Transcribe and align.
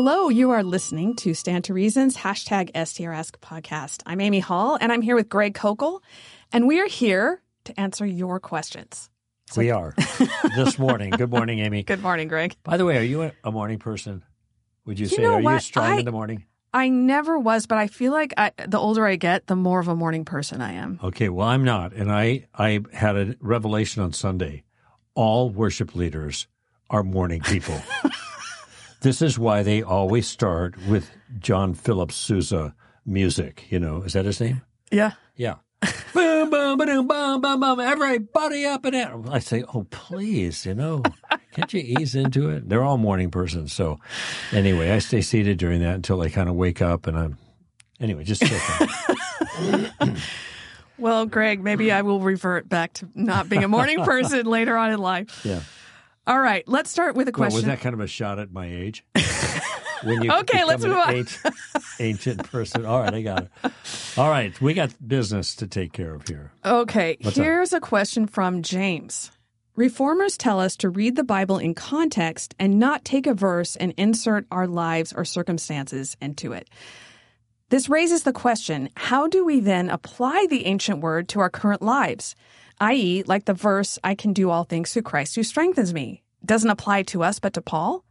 Hello, 0.00 0.28
you 0.28 0.52
are 0.52 0.62
listening 0.62 1.16
to 1.16 1.34
Stand 1.34 1.64
to 1.64 1.74
Reason's, 1.74 2.16
hashtag 2.16 2.70
STRask 2.70 3.32
podcast. 3.40 4.00
I'm 4.06 4.20
Amy 4.20 4.38
Hall, 4.38 4.78
and 4.80 4.92
I'm 4.92 5.02
here 5.02 5.16
with 5.16 5.28
Greg 5.28 5.54
Koukl, 5.54 6.02
and 6.52 6.68
we 6.68 6.78
are 6.78 6.86
here 6.86 7.42
to 7.64 7.80
answer 7.80 8.06
your 8.06 8.38
questions. 8.38 9.10
So, 9.50 9.60
we 9.60 9.72
are 9.72 9.96
this 10.54 10.78
morning. 10.78 11.10
Good 11.10 11.30
morning, 11.30 11.58
Amy. 11.58 11.82
Good 11.82 12.00
morning, 12.00 12.28
Greg. 12.28 12.54
By 12.62 12.76
the 12.76 12.84
way, 12.84 12.96
are 12.98 13.02
you 13.02 13.32
a 13.42 13.50
morning 13.50 13.80
person? 13.80 14.22
Would 14.84 15.00
you, 15.00 15.06
you 15.06 15.16
say 15.16 15.24
are 15.24 15.40
what? 15.40 15.54
you 15.54 15.58
strong 15.58 15.86
I, 15.86 15.98
in 15.98 16.04
the 16.04 16.12
morning? 16.12 16.44
I 16.72 16.90
never 16.90 17.36
was, 17.36 17.66
but 17.66 17.78
I 17.78 17.88
feel 17.88 18.12
like 18.12 18.32
I, 18.36 18.52
the 18.68 18.78
older 18.78 19.04
I 19.04 19.16
get, 19.16 19.48
the 19.48 19.56
more 19.56 19.80
of 19.80 19.88
a 19.88 19.96
morning 19.96 20.24
person 20.24 20.60
I 20.60 20.74
am. 20.74 21.00
Okay, 21.02 21.28
well, 21.28 21.48
I'm 21.48 21.64
not, 21.64 21.92
and 21.92 22.12
I 22.12 22.46
I 22.54 22.84
had 22.92 23.16
a 23.16 23.34
revelation 23.40 24.00
on 24.04 24.12
Sunday. 24.12 24.62
All 25.16 25.50
worship 25.50 25.96
leaders 25.96 26.46
are 26.88 27.02
morning 27.02 27.40
people. 27.40 27.82
this 29.00 29.22
is 29.22 29.38
why 29.38 29.62
they 29.62 29.82
always 29.82 30.26
start 30.26 30.76
with 30.88 31.10
John 31.38 31.74
Philip 31.74 32.12
Sousa 32.12 32.74
music. 33.06 33.64
You 33.70 33.80
know, 33.80 34.02
is 34.02 34.12
that 34.14 34.24
his 34.24 34.40
name? 34.40 34.62
Yeah. 34.90 35.12
Yeah. 35.36 35.56
boom, 36.12 36.50
boom, 36.50 36.78
boom, 36.78 37.06
boom, 37.06 37.40
boom, 37.40 37.60
boom. 37.60 37.80
Everybody 37.80 38.64
up 38.64 38.84
and 38.84 38.92
down. 38.92 39.28
I 39.30 39.38
say, 39.38 39.64
oh, 39.74 39.86
please, 39.90 40.66
you 40.66 40.74
know, 40.74 41.02
can't 41.52 41.72
you 41.72 41.80
ease 41.80 42.14
into 42.14 42.48
it? 42.50 42.68
They're 42.68 42.82
all 42.82 42.98
morning 42.98 43.30
persons. 43.30 43.72
So 43.72 43.98
anyway, 44.52 44.90
I 44.90 44.98
stay 44.98 45.20
seated 45.20 45.58
during 45.58 45.80
that 45.80 45.94
until 45.94 46.20
I 46.20 46.28
kind 46.30 46.48
of 46.48 46.56
wake 46.56 46.82
up 46.82 47.06
and 47.06 47.16
I'm, 47.16 47.38
anyway, 48.00 48.24
just 48.24 48.42
Well, 50.98 51.26
Greg, 51.26 51.62
maybe 51.62 51.92
I 51.92 52.02
will 52.02 52.20
revert 52.20 52.68
back 52.68 52.92
to 52.94 53.08
not 53.14 53.48
being 53.48 53.62
a 53.62 53.68
morning 53.68 54.02
person 54.04 54.46
later 54.46 54.76
on 54.76 54.90
in 54.90 54.98
life. 54.98 55.42
Yeah. 55.44 55.60
All 56.28 56.38
right, 56.38 56.62
let's 56.68 56.90
start 56.90 57.16
with 57.16 57.26
a 57.26 57.32
question. 57.32 57.54
Well, 57.54 57.56
was 57.56 57.64
that 57.64 57.80
kind 57.80 57.94
of 57.94 58.00
a 58.00 58.06
shot 58.06 58.38
at 58.38 58.52
my 58.52 58.66
age? 58.70 59.02
when 60.02 60.20
you 60.20 60.30
okay, 60.40 60.62
let's 60.66 60.84
move 60.84 60.98
on. 60.98 61.14
Ancient, 61.14 61.54
ancient, 61.98 62.50
person. 62.50 62.84
All 62.84 63.00
right, 63.00 63.14
I 63.14 63.22
got 63.22 63.44
it. 63.44 63.72
All 64.18 64.28
right, 64.28 64.60
we 64.60 64.74
got 64.74 64.94
business 65.06 65.56
to 65.56 65.66
take 65.66 65.94
care 65.94 66.14
of 66.14 66.28
here. 66.28 66.52
Okay, 66.66 67.16
What's 67.22 67.38
here's 67.38 67.72
up? 67.72 67.82
a 67.82 67.86
question 67.86 68.26
from 68.26 68.60
James. 68.60 69.30
Reformers 69.74 70.36
tell 70.36 70.60
us 70.60 70.76
to 70.76 70.90
read 70.90 71.16
the 71.16 71.24
Bible 71.24 71.56
in 71.56 71.74
context 71.74 72.54
and 72.58 72.78
not 72.78 73.06
take 73.06 73.26
a 73.26 73.32
verse 73.32 73.74
and 73.76 73.94
insert 73.96 74.44
our 74.50 74.66
lives 74.66 75.14
or 75.14 75.24
circumstances 75.24 76.14
into 76.20 76.52
it. 76.52 76.68
This 77.70 77.88
raises 77.88 78.24
the 78.24 78.34
question 78.34 78.90
how 78.96 79.28
do 79.28 79.46
we 79.46 79.60
then 79.60 79.88
apply 79.88 80.46
the 80.50 80.66
ancient 80.66 81.00
word 81.00 81.28
to 81.30 81.40
our 81.40 81.48
current 81.48 81.80
lives? 81.80 82.34
I.e., 82.80 83.24
like 83.26 83.44
the 83.44 83.54
verse, 83.54 83.98
I 84.04 84.14
can 84.14 84.32
do 84.32 84.50
all 84.50 84.64
things 84.64 84.92
through 84.92 85.02
Christ 85.02 85.34
who 85.34 85.42
strengthens 85.42 85.92
me. 85.92 86.22
Doesn't 86.44 86.70
apply 86.70 87.02
to 87.04 87.22
us, 87.22 87.38
but 87.38 87.54
to 87.54 87.62
Paul? 87.62 88.04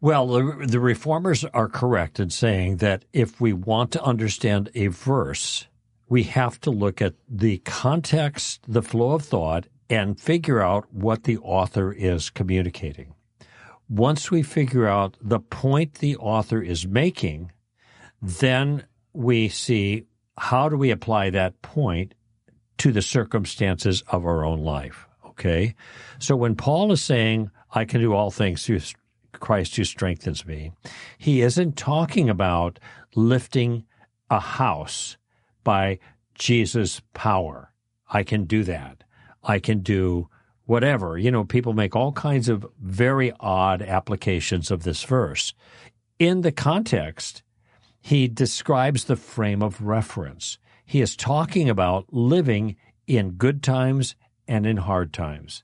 Well, 0.00 0.26
the, 0.26 0.80
reformers 0.80 1.44
are 1.46 1.68
correct 1.68 2.20
in 2.20 2.28
saying 2.28 2.78
that 2.78 3.04
if 3.12 3.40
we 3.40 3.52
want 3.52 3.90
to 3.92 4.02
understand 4.02 4.68
a 4.74 4.88
verse, 4.88 5.66
we 6.08 6.24
have 6.24 6.60
to 6.60 6.70
look 6.70 7.00
at 7.00 7.14
the 7.28 7.58
context, 7.58 8.60
the 8.68 8.82
flow 8.82 9.12
of 9.12 9.24
thought, 9.24 9.66
and 9.88 10.20
figure 10.20 10.60
out 10.60 10.92
what 10.92 11.24
the 11.24 11.38
author 11.38 11.90
is 11.92 12.28
communicating. 12.28 13.14
Once 13.88 14.30
we 14.30 14.42
figure 14.42 14.86
out 14.86 15.16
the 15.22 15.40
point 15.40 15.94
the 15.94 16.16
author 16.16 16.60
is 16.60 16.86
making, 16.86 17.52
then 18.20 18.84
we 19.12 19.48
see 19.48 20.04
how 20.36 20.68
do 20.68 20.76
we 20.76 20.90
apply 20.90 21.30
that 21.30 21.62
point 21.62 22.14
to 22.78 22.92
the 22.92 23.02
circumstances 23.02 24.02
of 24.08 24.24
our 24.24 24.44
own 24.44 24.60
life. 24.60 25.06
Okay. 25.26 25.74
So 26.18 26.36
when 26.36 26.54
Paul 26.54 26.92
is 26.92 27.02
saying, 27.02 27.50
I 27.72 27.84
can 27.84 28.00
do 28.00 28.14
all 28.14 28.30
things 28.30 28.64
through 28.64 28.80
Christ 29.32 29.76
who 29.76 29.84
strengthens 29.84 30.46
me. 30.46 30.72
He 31.18 31.42
isn't 31.42 31.76
talking 31.76 32.30
about 32.30 32.78
lifting 33.14 33.84
a 34.30 34.40
house 34.40 35.16
by 35.64 35.98
Jesus' 36.34 37.00
power. 37.12 37.72
I 38.08 38.22
can 38.22 38.44
do 38.44 38.62
that. 38.64 39.04
I 39.42 39.58
can 39.58 39.80
do 39.80 40.28
whatever. 40.66 41.18
You 41.18 41.30
know, 41.30 41.44
people 41.44 41.72
make 41.72 41.94
all 41.94 42.12
kinds 42.12 42.48
of 42.48 42.66
very 42.80 43.32
odd 43.40 43.82
applications 43.82 44.70
of 44.70 44.84
this 44.84 45.02
verse. 45.02 45.52
In 46.18 46.40
the 46.40 46.52
context, 46.52 47.42
he 48.00 48.28
describes 48.28 49.04
the 49.04 49.16
frame 49.16 49.62
of 49.62 49.82
reference. 49.82 50.58
He 50.84 51.00
is 51.00 51.16
talking 51.16 51.68
about 51.68 52.12
living 52.12 52.76
in 53.06 53.32
good 53.32 53.62
times 53.62 54.16
and 54.46 54.66
in 54.66 54.76
hard 54.76 55.12
times. 55.12 55.62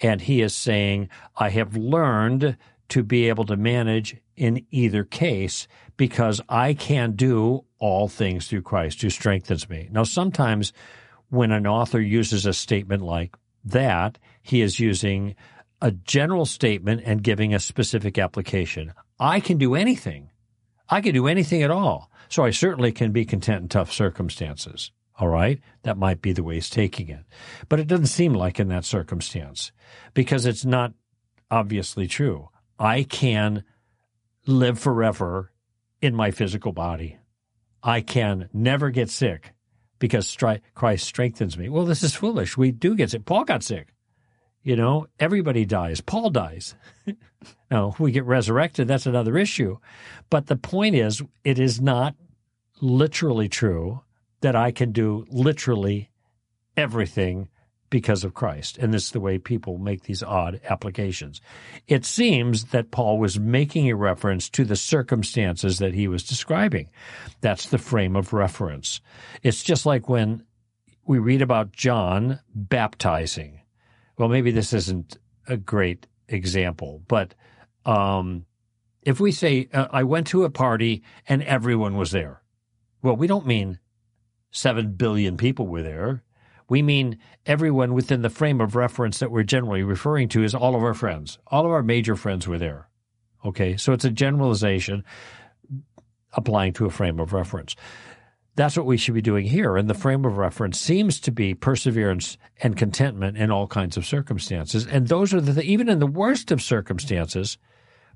And 0.00 0.20
he 0.20 0.40
is 0.40 0.54
saying, 0.54 1.08
I 1.36 1.50
have 1.50 1.76
learned 1.76 2.56
to 2.90 3.02
be 3.02 3.28
able 3.28 3.44
to 3.46 3.56
manage 3.56 4.16
in 4.36 4.66
either 4.70 5.04
case 5.04 5.68
because 5.96 6.40
I 6.48 6.74
can 6.74 7.12
do 7.12 7.64
all 7.78 8.08
things 8.08 8.48
through 8.48 8.62
Christ 8.62 9.02
who 9.02 9.10
strengthens 9.10 9.68
me. 9.68 9.88
Now, 9.90 10.04
sometimes 10.04 10.72
when 11.28 11.50
an 11.50 11.66
author 11.66 12.00
uses 12.00 12.46
a 12.46 12.52
statement 12.52 13.02
like 13.02 13.36
that, 13.64 14.18
he 14.42 14.60
is 14.60 14.80
using 14.80 15.34
a 15.80 15.90
general 15.90 16.46
statement 16.46 17.02
and 17.04 17.22
giving 17.22 17.54
a 17.54 17.60
specific 17.60 18.18
application. 18.18 18.92
I 19.18 19.40
can 19.40 19.58
do 19.58 19.74
anything. 19.74 20.30
I 20.88 21.00
can 21.00 21.14
do 21.14 21.26
anything 21.26 21.62
at 21.62 21.70
all. 21.70 22.10
So 22.28 22.44
I 22.44 22.50
certainly 22.50 22.92
can 22.92 23.12
be 23.12 23.24
content 23.24 23.62
in 23.62 23.68
tough 23.68 23.92
circumstances. 23.92 24.90
All 25.18 25.28
right. 25.28 25.60
That 25.82 25.96
might 25.96 26.20
be 26.20 26.32
the 26.32 26.42
way 26.42 26.54
he's 26.54 26.70
taking 26.70 27.08
it. 27.08 27.24
But 27.68 27.80
it 27.80 27.86
doesn't 27.86 28.06
seem 28.06 28.34
like 28.34 28.58
in 28.58 28.68
that 28.68 28.84
circumstance 28.84 29.70
because 30.12 30.44
it's 30.44 30.64
not 30.64 30.92
obviously 31.50 32.08
true. 32.08 32.48
I 32.78 33.04
can 33.04 33.62
live 34.46 34.78
forever 34.78 35.52
in 36.02 36.14
my 36.14 36.30
physical 36.32 36.72
body. 36.72 37.18
I 37.82 38.00
can 38.00 38.48
never 38.52 38.90
get 38.90 39.08
sick 39.08 39.52
because 39.98 40.36
Christ 40.74 41.06
strengthens 41.06 41.56
me. 41.56 41.68
Well, 41.68 41.84
this 41.84 42.02
is 42.02 42.14
foolish. 42.14 42.56
We 42.56 42.72
do 42.72 42.94
get 42.96 43.10
sick. 43.10 43.24
Paul 43.24 43.44
got 43.44 43.62
sick. 43.62 43.93
You 44.64 44.76
know, 44.76 45.06
everybody 45.20 45.66
dies. 45.66 46.00
Paul 46.00 46.30
dies. 46.30 46.74
now, 47.70 47.94
we 47.98 48.12
get 48.12 48.24
resurrected. 48.24 48.88
That's 48.88 49.06
another 49.06 49.36
issue. 49.36 49.76
But 50.30 50.46
the 50.46 50.56
point 50.56 50.96
is, 50.96 51.22
it 51.44 51.58
is 51.58 51.80
not 51.80 52.16
literally 52.80 53.48
true 53.48 54.00
that 54.40 54.56
I 54.56 54.72
can 54.72 54.90
do 54.90 55.26
literally 55.28 56.10
everything 56.76 57.48
because 57.90 58.24
of 58.24 58.34
Christ. 58.34 58.78
And 58.78 58.92
this 58.92 59.04
is 59.04 59.10
the 59.12 59.20
way 59.20 59.38
people 59.38 59.78
make 59.78 60.02
these 60.02 60.22
odd 60.22 60.60
applications. 60.68 61.40
It 61.86 62.04
seems 62.04 62.64
that 62.66 62.90
Paul 62.90 63.18
was 63.18 63.38
making 63.38 63.88
a 63.88 63.96
reference 63.96 64.48
to 64.50 64.64
the 64.64 64.76
circumstances 64.76 65.78
that 65.78 65.94
he 65.94 66.08
was 66.08 66.24
describing. 66.24 66.88
That's 67.40 67.66
the 67.66 67.78
frame 67.78 68.16
of 68.16 68.32
reference. 68.32 69.00
It's 69.42 69.62
just 69.62 69.86
like 69.86 70.08
when 70.08 70.44
we 71.06 71.18
read 71.18 71.42
about 71.42 71.72
John 71.72 72.40
baptizing. 72.54 73.60
Well, 74.16 74.28
maybe 74.28 74.50
this 74.50 74.72
isn't 74.72 75.18
a 75.48 75.56
great 75.56 76.06
example, 76.28 77.02
but 77.08 77.34
um, 77.84 78.46
if 79.02 79.20
we 79.20 79.32
say, 79.32 79.68
uh, 79.72 79.88
I 79.90 80.04
went 80.04 80.26
to 80.28 80.44
a 80.44 80.50
party 80.50 81.02
and 81.28 81.42
everyone 81.42 81.96
was 81.96 82.12
there. 82.12 82.42
Well, 83.02 83.16
we 83.16 83.26
don't 83.26 83.46
mean 83.46 83.78
7 84.50 84.92
billion 84.92 85.36
people 85.36 85.66
were 85.66 85.82
there 85.82 86.22
we 86.68 86.82
mean 86.82 87.18
everyone 87.46 87.94
within 87.94 88.22
the 88.22 88.30
frame 88.30 88.60
of 88.60 88.74
reference 88.74 89.18
that 89.18 89.30
we're 89.30 89.42
generally 89.42 89.82
referring 89.82 90.28
to 90.30 90.42
is 90.42 90.54
all 90.54 90.74
of 90.74 90.82
our 90.82 90.94
friends. 90.94 91.38
All 91.46 91.66
of 91.66 91.72
our 91.72 91.82
major 91.82 92.16
friends 92.16 92.48
were 92.48 92.58
there. 92.58 92.88
Okay, 93.44 93.76
so 93.76 93.92
it's 93.92 94.04
a 94.04 94.10
generalization 94.10 95.04
applying 96.32 96.72
to 96.74 96.86
a 96.86 96.90
frame 96.90 97.20
of 97.20 97.32
reference. 97.32 97.76
That's 98.56 98.76
what 98.76 98.86
we 98.86 98.96
should 98.96 99.14
be 99.14 99.22
doing 99.22 99.46
here. 99.46 99.76
And 99.76 99.90
the 99.90 99.94
frame 99.94 100.24
of 100.24 100.36
reference 100.36 100.78
seems 100.78 101.18
to 101.20 101.32
be 101.32 101.54
perseverance 101.54 102.38
and 102.62 102.76
contentment 102.76 103.36
in 103.36 103.50
all 103.50 103.66
kinds 103.66 103.96
of 103.96 104.06
circumstances. 104.06 104.86
And 104.86 105.08
those 105.08 105.34
are 105.34 105.40
the, 105.40 105.62
even 105.62 105.88
in 105.88 105.98
the 105.98 106.06
worst 106.06 106.52
of 106.52 106.62
circumstances, 106.62 107.58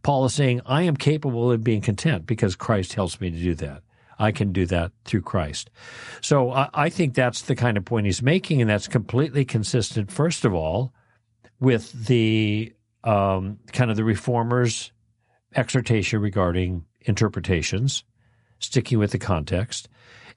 Paul 0.02 0.26
is 0.26 0.35
saying, 0.35 0.61
I 0.64 0.82
am 0.82 0.96
capable 0.96 1.50
of 1.50 1.64
being 1.64 1.81
content 1.81 2.26
because 2.26 2.55
Christ 2.55 2.94
helps 2.94 3.20
me 3.20 3.31
to 3.31 3.37
do 3.37 3.55
that. 3.56 3.82
I 4.19 4.32
can 4.32 4.52
do 4.52 4.67
that 4.67 4.93
through 5.05 5.23
Christ. 5.23 5.70
So 6.20 6.50
I, 6.52 6.69
I 6.75 6.88
think 6.88 7.14
that's 7.14 7.43
the 7.43 7.56
kind 7.56 7.76
of 7.76 7.84
point 7.84 8.06
he's 8.06 8.23
making, 8.23 8.61
and 8.61 8.69
that's 8.69 8.88
completely 8.88 9.44
consistent, 9.44 10.11
first 10.11 10.44
of 10.44 10.55
all, 10.55 10.93
with 11.61 11.93
the 12.06 12.73
um, 13.05 13.58
kind 13.73 13.91
of 13.91 13.96
the 13.96 14.05
reformers' 14.05 14.93
exhortation 15.55 16.20
regarding 16.20 16.84
interpretations, 17.02 18.05
sticking 18.58 18.99
with 18.99 19.12
the 19.12 19.19
context. 19.19 19.88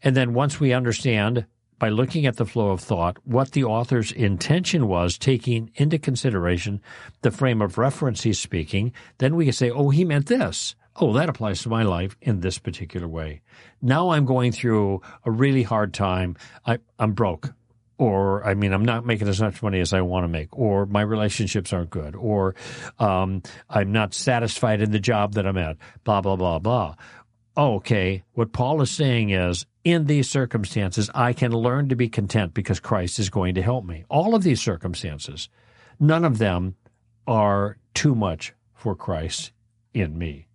And 0.04 0.16
then 0.16 0.34
once 0.34 0.60
we 0.60 0.74
understand 0.74 1.46
by 1.80 1.90
looking 1.90 2.26
at 2.26 2.38
the 2.38 2.46
flow 2.46 2.70
of 2.70 2.82
thought 2.82 3.18
what 3.24 3.52
the 3.52 3.64
author's 3.64 4.12
intention 4.12 4.88
was, 4.88 5.18
taking 5.18 5.72
into 5.76 5.98
consideration 5.98 6.82
the 7.22 7.32
frame 7.32 7.62
of 7.62 7.78
reference 7.78 8.22
he's 8.22 8.40
speaking, 8.40 8.94
then 9.18 9.36
we 9.36 9.46
can 9.46 9.54
say, 9.54 9.72
oh, 9.72 9.90
he 9.90 10.06
meant 10.06 10.28
this 10.28 10.76
oh, 10.98 11.14
that 11.14 11.30
applies 11.30 11.62
to 11.62 11.70
my 11.70 11.84
life 11.84 12.18
in 12.22 12.42
this 12.42 12.60
particular 12.60 13.08
way. 13.08 13.42
Now 13.82 14.10
I'm 14.10 14.26
going 14.26 14.52
through 14.52 15.02
a 15.26 15.32
really 15.32 15.64
hard 15.64 15.94
time. 15.94 16.36
I, 16.66 16.80
I'm 17.00 17.14
broke. 17.14 17.54
or 17.98 18.44
I 18.44 18.56
mean, 18.56 18.74
I'm 18.74 18.84
not 18.84 19.06
making 19.06 19.28
as 19.28 19.40
much 19.40 19.62
money 19.62 19.80
as 19.80 19.94
I 19.94 20.02
want 20.02 20.24
to 20.24 20.28
make, 20.28 20.50
or 20.58 20.88
my 20.88 21.02
relationships 21.02 21.72
aren't 21.72 21.92
good, 21.92 22.16
or 22.16 22.56
um, 22.98 23.44
I'm 23.70 23.92
not 23.92 24.16
satisfied 24.16 24.82
in 24.82 24.90
the 24.92 25.00
job 25.00 25.34
that 25.36 25.46
I'm 25.46 25.58
at, 25.58 25.78
blah, 26.04 26.20
blah, 26.22 26.36
blah, 26.36 26.58
blah. 26.58 26.96
Oh, 27.56 27.76
okay. 27.76 28.24
What 28.34 28.54
Paul 28.54 28.82
is 28.82 28.90
saying 28.90 29.30
is, 29.30 29.68
in 29.84 30.06
these 30.06 30.30
circumstances, 30.30 31.10
I 31.14 31.34
can 31.34 31.52
learn 31.52 31.90
to 31.90 31.96
be 31.96 32.10
content 32.10 32.54
because 32.54 32.80
Christ 32.80 33.20
is 33.20 33.30
going 33.30 33.56
to 33.56 33.62
help 33.62 33.86
me. 33.86 34.06
All 34.10 34.36
of 34.36 34.44
these 34.44 34.62
circumstances, 34.62 35.50
none 36.00 36.26
of 36.26 36.38
them 36.38 36.76
are 37.28 37.78
too 37.94 38.16
much 38.16 38.54
for 38.74 38.96
Christ 38.96 39.52
in 39.94 40.18
me. 40.18 40.48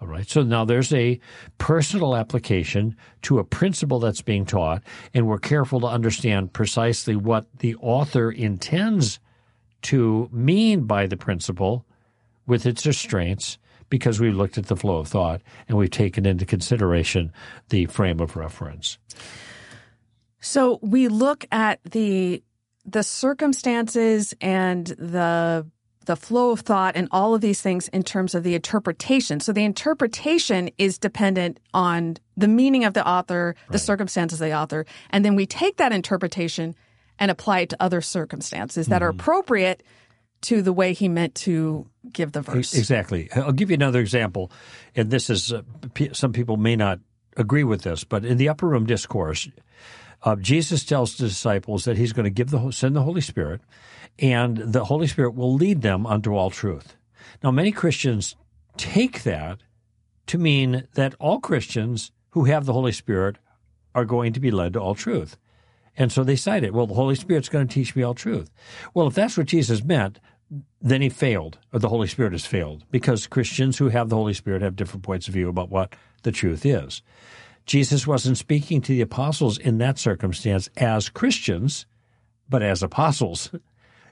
All 0.00 0.06
right. 0.06 0.28
So 0.28 0.42
now 0.42 0.64
there's 0.64 0.92
a 0.92 1.18
personal 1.58 2.14
application 2.14 2.96
to 3.22 3.40
a 3.40 3.44
principle 3.44 3.98
that's 3.98 4.22
being 4.22 4.46
taught, 4.46 4.82
and 5.12 5.26
we're 5.26 5.38
careful 5.38 5.80
to 5.80 5.86
understand 5.88 6.52
precisely 6.52 7.16
what 7.16 7.46
the 7.58 7.74
author 7.76 8.30
intends 8.30 9.18
to 9.82 10.28
mean 10.32 10.84
by 10.84 11.06
the 11.06 11.16
principle 11.16 11.84
with 12.46 12.64
its 12.64 12.86
restraints 12.86 13.58
because 13.88 14.20
we've 14.20 14.34
looked 14.34 14.58
at 14.58 14.66
the 14.66 14.76
flow 14.76 14.98
of 14.98 15.08
thought 15.08 15.40
and 15.68 15.76
we've 15.76 15.90
taken 15.90 16.26
into 16.26 16.44
consideration 16.44 17.32
the 17.68 17.86
frame 17.86 18.20
of 18.20 18.36
reference. 18.36 18.98
So 20.40 20.78
we 20.82 21.08
look 21.08 21.44
at 21.50 21.80
the 21.84 22.42
the 22.84 23.02
circumstances 23.02 24.34
and 24.40 24.86
the 24.86 25.66
the 26.06 26.16
flow 26.16 26.52
of 26.52 26.60
thought 26.60 26.96
and 26.96 27.06
all 27.12 27.34
of 27.34 27.42
these 27.42 27.60
things 27.60 27.88
in 27.88 28.02
terms 28.02 28.34
of 28.34 28.42
the 28.42 28.54
interpretation. 28.54 29.40
So 29.40 29.52
the 29.52 29.64
interpretation 29.64 30.70
is 30.78 30.96
dependent 30.96 31.60
on 31.74 32.16
the 32.34 32.48
meaning 32.48 32.84
of 32.84 32.94
the 32.94 33.06
author, 33.06 33.54
the 33.70 33.78
circumstances 33.78 34.40
of 34.40 34.46
the 34.48 34.54
author, 34.54 34.86
and 35.10 35.22
then 35.22 35.36
we 35.36 35.44
take 35.44 35.76
that 35.76 35.92
interpretation 35.92 36.74
and 37.18 37.30
apply 37.30 37.60
it 37.60 37.68
to 37.70 37.82
other 37.82 38.00
circumstances 38.00 38.86
that 38.86 38.96
mm-hmm. 38.96 39.04
are 39.04 39.08
appropriate 39.08 39.82
to 40.42 40.62
the 40.62 40.72
way 40.72 40.92
he 40.92 41.08
meant 41.08 41.34
to 41.34 41.86
give 42.12 42.32
the 42.32 42.42
verse. 42.42 42.74
Exactly. 42.74 43.30
I'll 43.34 43.52
give 43.52 43.70
you 43.70 43.74
another 43.74 44.00
example, 44.00 44.50
and 44.94 45.10
this 45.10 45.30
is 45.30 45.52
uh, 45.52 45.62
some 46.12 46.32
people 46.32 46.56
may 46.56 46.76
not 46.76 47.00
agree 47.36 47.64
with 47.64 47.82
this, 47.82 48.04
but 48.04 48.24
in 48.24 48.36
the 48.36 48.48
upper 48.48 48.66
room 48.68 48.86
discourse, 48.86 49.48
uh, 50.22 50.36
Jesus 50.36 50.84
tells 50.84 51.16
the 51.16 51.28
disciples 51.28 51.84
that 51.84 51.96
he's 51.96 52.12
going 52.12 52.24
to 52.24 52.30
give 52.30 52.50
the 52.50 52.70
send 52.70 52.96
the 52.96 53.02
Holy 53.02 53.20
Spirit, 53.20 53.60
and 54.18 54.56
the 54.58 54.84
Holy 54.84 55.06
Spirit 55.06 55.34
will 55.34 55.54
lead 55.54 55.82
them 55.82 56.06
unto 56.06 56.34
all 56.34 56.50
truth. 56.50 56.96
Now, 57.42 57.50
many 57.50 57.70
Christians 57.70 58.36
take 58.76 59.22
that 59.22 59.58
to 60.26 60.38
mean 60.38 60.86
that 60.94 61.14
all 61.18 61.40
Christians 61.40 62.10
who 62.30 62.44
have 62.44 62.66
the 62.66 62.72
Holy 62.72 62.92
Spirit 62.92 63.36
are 63.94 64.04
going 64.04 64.32
to 64.32 64.40
be 64.40 64.50
led 64.50 64.74
to 64.74 64.80
all 64.80 64.94
truth. 64.94 65.36
And 65.98 66.12
so 66.12 66.22
they 66.22 66.36
cite 66.36 66.62
it. 66.62 66.72
Well, 66.72 66.86
the 66.86 66.94
Holy 66.94 67.16
Spirit's 67.16 67.48
going 67.48 67.66
to 67.66 67.74
teach 67.74 67.94
me 67.96 68.04
all 68.04 68.14
truth. 68.14 68.50
Well, 68.94 69.08
if 69.08 69.14
that's 69.14 69.36
what 69.36 69.48
Jesus 69.48 69.82
meant, 69.82 70.20
then 70.80 71.02
he 71.02 71.08
failed, 71.08 71.58
or 71.72 71.80
the 71.80 71.88
Holy 71.88 72.06
Spirit 72.06 72.32
has 72.32 72.46
failed, 72.46 72.84
because 72.90 73.26
Christians 73.26 73.76
who 73.76 73.88
have 73.88 74.08
the 74.08 74.16
Holy 74.16 74.32
Spirit 74.32 74.62
have 74.62 74.76
different 74.76 75.02
points 75.02 75.28
of 75.28 75.34
view 75.34 75.48
about 75.48 75.70
what 75.70 75.94
the 76.22 76.32
truth 76.32 76.64
is. 76.64 77.02
Jesus 77.66 78.06
wasn't 78.06 78.38
speaking 78.38 78.80
to 78.80 78.92
the 78.92 79.02
apostles 79.02 79.58
in 79.58 79.76
that 79.78 79.98
circumstance 79.98 80.70
as 80.76 81.10
Christians, 81.10 81.84
but 82.48 82.62
as 82.62 82.82
apostles. 82.82 83.50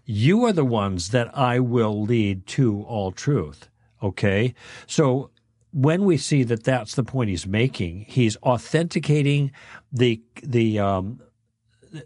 You 0.04 0.44
are 0.44 0.52
the 0.52 0.64
ones 0.64 1.10
that 1.10 1.36
I 1.36 1.60
will 1.60 2.02
lead 2.02 2.46
to 2.48 2.82
all 2.82 3.12
truth. 3.12 3.70
Okay? 4.02 4.54
So 4.86 5.30
when 5.72 6.04
we 6.04 6.16
see 6.16 6.42
that 6.42 6.64
that's 6.64 6.94
the 6.94 7.02
point 7.02 7.30
he's 7.30 7.46
making, 7.46 8.06
he's 8.08 8.36
authenticating 8.38 9.52
the 9.90 10.20
the 10.42 10.78
um, 10.78 11.20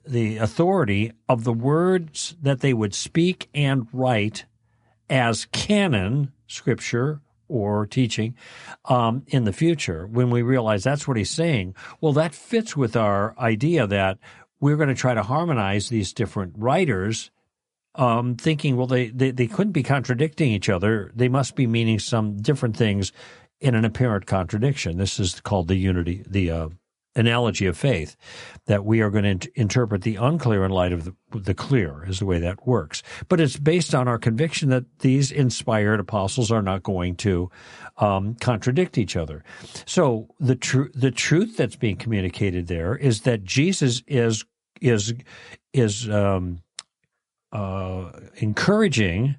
the 0.07 0.39
authority 0.39 1.13
of 1.29 1.45
the 1.45 1.53
words 1.53 2.37
that 2.43 2.61
they 2.61 2.73
would 2.73 2.95
speak 2.95 3.49
and 3.55 3.87
write 3.93 4.45
as 5.09 5.47
canon 5.47 6.33
scripture 6.47 7.21
or 7.49 7.87
teaching 7.87 8.35
um, 8.85 9.25
in 9.27 9.45
the 9.45 9.53
future. 9.53 10.07
When 10.07 10.31
we 10.31 10.43
realize 10.43 10.85
that's 10.85 11.09
what 11.09 11.17
he's 11.17 11.31
saying, 11.31 11.75
well, 12.01 12.13
that 12.13 12.35
fits 12.35 12.77
with 12.77 12.97
our 12.97 13.35
idea 13.39 13.87
that 13.89 14.19
we're 14.61 14.77
going 14.77 14.89
to 14.89 14.95
try 14.95 15.15
to 15.15 15.23
harmonize 15.23 15.89
these 15.89 16.13
different 16.13 16.55
writers 16.57 17.31
um, 17.97 18.37
thinking, 18.37 18.77
well, 18.77 18.87
they, 18.87 19.09
they, 19.09 19.33
they 19.33 19.47
couldn't 19.47 19.73
be 19.73 19.83
contradicting 19.83 20.53
each 20.53 20.69
other. 20.69 21.11
They 21.15 21.29
must 21.29 21.57
be 21.57 21.67
meaning 21.67 21.99
some 21.99 22.37
different 22.37 22.77
things 22.77 23.13
in 23.61 23.75
an 23.75 23.85
apparent 23.85 24.27
contradiction. 24.27 24.97
This 24.97 25.19
is 25.19 25.41
called 25.41 25.69
the 25.69 25.77
unity, 25.77 26.25
the 26.27 26.51
uh, 26.51 26.69
analogy 27.17 27.67
of 27.67 27.77
faith, 27.77 28.17
that 28.67 28.85
we 28.85 29.01
are 29.01 29.11
going 29.11 29.39
to 29.39 29.51
interpret 29.61 30.03
the 30.03 30.17
unclear 30.17 30.65
in 30.65 30.71
light 30.71 30.93
of 30.93 31.05
the, 31.05 31.15
the, 31.33 31.55
clear, 31.55 32.05
is 32.07 32.21
the 32.21 32.27
way 32.27 32.39
that 32.39 32.67
works. 32.67 33.03
But 33.29 33.41
it's 33.41 33.57
based 33.57 33.95
on 33.95 34.07
our 34.07 34.19
conviction 34.19 34.69
that 34.71 34.85
these 35.01 35.33
inspired 35.33 36.01
apostles 36.01 36.51
are 36.51 36.63
not 36.63 36.83
going 36.83 37.17
to 37.17 37.51
um, 37.99 38.35
contradict 38.37 38.97
each 38.97 39.17
other. 39.17 39.43
So 39.87 40.29
the 40.39 40.57
tr- 40.57 40.93
the 40.95 41.11
truth 41.11 41.57
that's 41.57 41.77
being 41.77 41.97
communicated 41.97 42.69
there 42.69 42.97
is 42.97 43.23
that 43.23 43.45
Jesus 43.45 44.03
is 44.07 44.45
is 44.81 45.15
is 45.73 46.09
um, 46.09 46.63
uh, 47.53 48.13
encouraging 48.37 49.37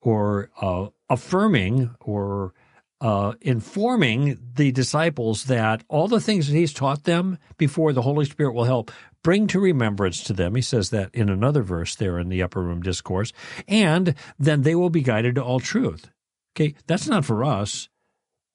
or 0.00 0.50
uh, 0.60 0.86
affirming 1.08 1.94
or 2.00 2.54
uh, 3.00 3.32
informing 3.40 4.38
the 4.56 4.72
disciples 4.72 5.44
that 5.44 5.84
all 5.88 6.08
the 6.08 6.20
things 6.20 6.48
that 6.48 6.56
he's 6.56 6.72
taught 6.72 7.04
them 7.04 7.38
before 7.56 7.92
the 7.92 8.02
Holy 8.02 8.24
Spirit 8.24 8.54
will 8.54 8.64
help 8.64 8.90
bring 9.22 9.46
to 9.46 9.60
remembrance 9.60 10.22
to 10.24 10.32
them. 10.32 10.54
He 10.54 10.62
says 10.62 10.90
that 10.90 11.14
in 11.14 11.28
another 11.28 11.62
verse 11.62 11.94
there 11.94 12.18
in 12.18 12.28
the 12.28 12.42
upper 12.42 12.62
room 12.62 12.82
discourse, 12.82 13.32
and 13.66 14.14
then 14.38 14.62
they 14.62 14.74
will 14.74 14.90
be 14.90 15.02
guided 15.02 15.36
to 15.36 15.44
all 15.44 15.60
truth. 15.60 16.10
Okay, 16.56 16.74
that's 16.86 17.06
not 17.06 17.24
for 17.24 17.44
us. 17.44 17.88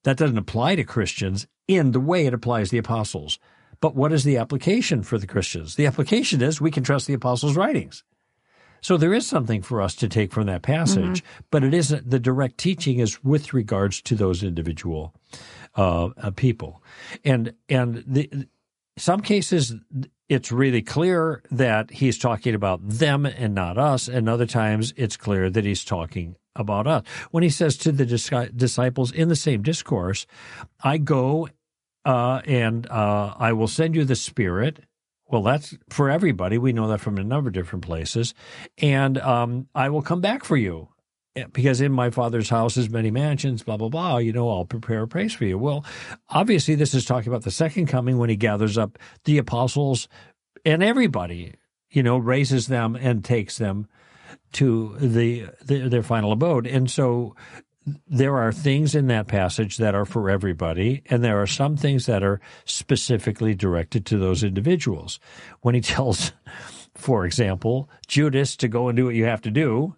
That 0.04 0.18
doesn't 0.18 0.38
apply 0.38 0.76
to 0.76 0.84
Christians 0.84 1.48
in 1.68 1.92
the 1.92 2.00
way 2.00 2.28
it 2.28 2.34
applies 2.34 2.68
to 2.68 2.74
the 2.74 2.78
apostles. 2.78 3.40
But 3.82 3.96
what 3.96 4.14
is 4.14 4.24
the 4.24 4.38
application 4.38 5.04
for 5.04 5.18
the 5.18 5.28
Christians? 5.28 5.76
The 5.76 5.88
application 5.88 6.42
is 6.42 6.62
we 6.62 6.72
can 6.72 6.84
trust 6.84 7.08
the 7.08 7.14
apostles' 7.14 7.58
writings. 7.58 8.04
So 8.86 8.98
there 8.98 9.16
is 9.16 9.26
something 9.26 9.64
for 9.64 9.82
us 9.82 9.96
to 9.96 10.08
take 10.08 10.32
from 10.32 10.46
that 10.46 10.62
passage, 10.62 11.24
mm-hmm. 11.24 11.46
but 11.50 11.64
it 11.64 11.74
isn't 11.74 12.08
the 12.08 12.20
direct 12.20 12.60
teaching 12.60 13.00
is 13.00 13.24
with 13.24 13.52
regards 13.52 14.00
to 14.04 14.14
those 14.14 14.44
individual 14.44 15.12
uh, 15.76 16.10
uh, 16.18 16.30
people, 16.30 16.84
and 17.24 17.56
and 17.68 18.04
the 18.06 18.30
some 18.96 19.22
cases 19.22 19.74
it's 20.30 20.52
really 20.52 20.84
clear 20.84 21.42
that 21.50 21.90
he's 21.90 22.20
talking 22.20 22.54
about 22.54 22.80
them 22.88 23.26
and 23.26 23.56
not 23.56 23.80
us, 23.80 24.08
and 24.08 24.30
other 24.30 24.46
times 24.46 24.94
it's 24.96 25.18
clear 25.18 25.50
that 25.50 25.66
he's 25.66 25.84
talking 25.84 26.36
about 26.56 26.86
us. 26.86 27.04
When 27.32 27.42
he 27.42 27.50
says 27.50 27.78
to 27.78 27.92
the 27.92 28.06
disciples 28.06 29.12
in 29.12 29.30
the 29.30 29.36
same 29.36 29.64
discourse, 29.64 30.28
"I 30.84 31.00
go 31.00 31.50
uh, 32.06 32.42
and 32.46 32.86
uh, 32.92 33.34
I 33.36 33.52
will 33.54 33.68
send 33.68 33.96
you 33.96 34.06
the 34.06 34.16
Spirit." 34.16 34.82
Well, 35.28 35.42
that's 35.42 35.76
for 35.90 36.10
everybody. 36.10 36.58
We 36.58 36.74
know 36.74 36.88
that 36.88 37.02
from 37.02 37.18
a 37.18 37.24
number 37.24 37.50
of 37.50 37.54
different 37.54 37.86
places. 37.86 38.34
And 38.78 39.18
um, 39.18 39.68
I 39.74 39.90
will 39.90 40.02
come 40.02 40.22
back 40.22 40.44
for 40.44 40.56
you 40.56 40.90
eh, 41.36 41.46
because 41.52 41.82
in 41.82 41.92
my 41.92 42.12
father's 42.12 42.50
house 42.50 42.78
is 42.78 42.90
many 42.90 43.10
mansions, 43.10 43.64
blah, 43.64 43.78
blah, 43.78 43.90
blah. 43.90 44.18
You 44.18 44.34
know, 44.34 44.50
I'll 44.50 44.66
prepare 44.66 45.02
a 45.02 45.08
place 45.08 45.34
for 45.34 45.46
you. 45.46 45.58
Well, 45.58 45.84
obviously, 46.30 46.76
this 46.76 46.94
is 46.94 47.06
talking 47.06 47.30
about 47.30 47.44
the 47.44 47.52
second 47.52 47.88
coming 47.88 48.18
when 48.18 48.30
he 48.30 48.36
gathers 48.36 48.78
up 48.78 49.00
the 49.24 49.38
apostles 49.38 50.08
and 50.64 50.84
everybody, 50.84 51.56
you 51.90 52.04
know, 52.04 52.18
raises 52.18 52.68
them 52.68 52.96
and 52.96 53.24
takes 53.24 53.58
them 53.58 53.88
to 54.54 54.96
the, 55.00 55.48
the 55.64 55.90
their 55.90 56.04
final 56.04 56.32
abode. 56.32 56.66
And 56.68 56.90
so 56.90 57.36
there 58.08 58.38
are 58.38 58.52
things 58.52 58.96
in 58.96 59.08
that 59.08 59.28
passage 59.28 59.78
that 59.78 59.96
are 59.96 60.06
for 60.06 60.30
everybody, 60.30 61.04
and 61.10 61.24
there 61.24 61.42
are 61.42 61.48
some 61.48 61.78
things 61.78 62.06
that 62.08 62.24
are 62.24 62.40
specifically 62.66 63.54
directed 63.54 64.06
to 64.08 64.18
those 64.18 64.44
individuals. 64.44 65.20
When 65.62 65.76
he 65.76 65.82
tells, 65.96 66.32
for 66.96 67.26
example, 67.26 67.90
Judas 68.08 68.56
to 68.58 68.68
go 68.68 68.88
and 68.88 68.96
do 68.96 69.06
what 69.06 69.16
you 69.16 69.26
have 69.26 69.42
to 69.42 69.52
do, 69.52 69.96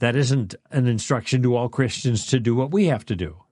that 0.00 0.16
isn't 0.16 0.54
an 0.70 0.86
instruction 0.86 1.42
to 1.42 1.56
all 1.56 1.68
Christians 1.68 2.26
to 2.26 2.40
do 2.40 2.54
what 2.54 2.72
we 2.72 2.86
have 2.86 3.06
to 3.06 3.16
do. 3.16 3.42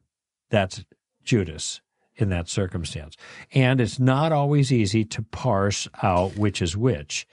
That's 0.50 0.84
Judas 1.24 1.80
in 2.14 2.28
that 2.28 2.48
circumstance. 2.48 3.16
And 3.52 3.80
it's 3.80 3.98
not 3.98 4.32
always 4.32 4.70
easy 4.70 5.04
to 5.06 5.22
parse 5.22 5.88
out 6.02 6.36
which 6.36 6.60
is 6.60 6.76
which. 6.76 7.26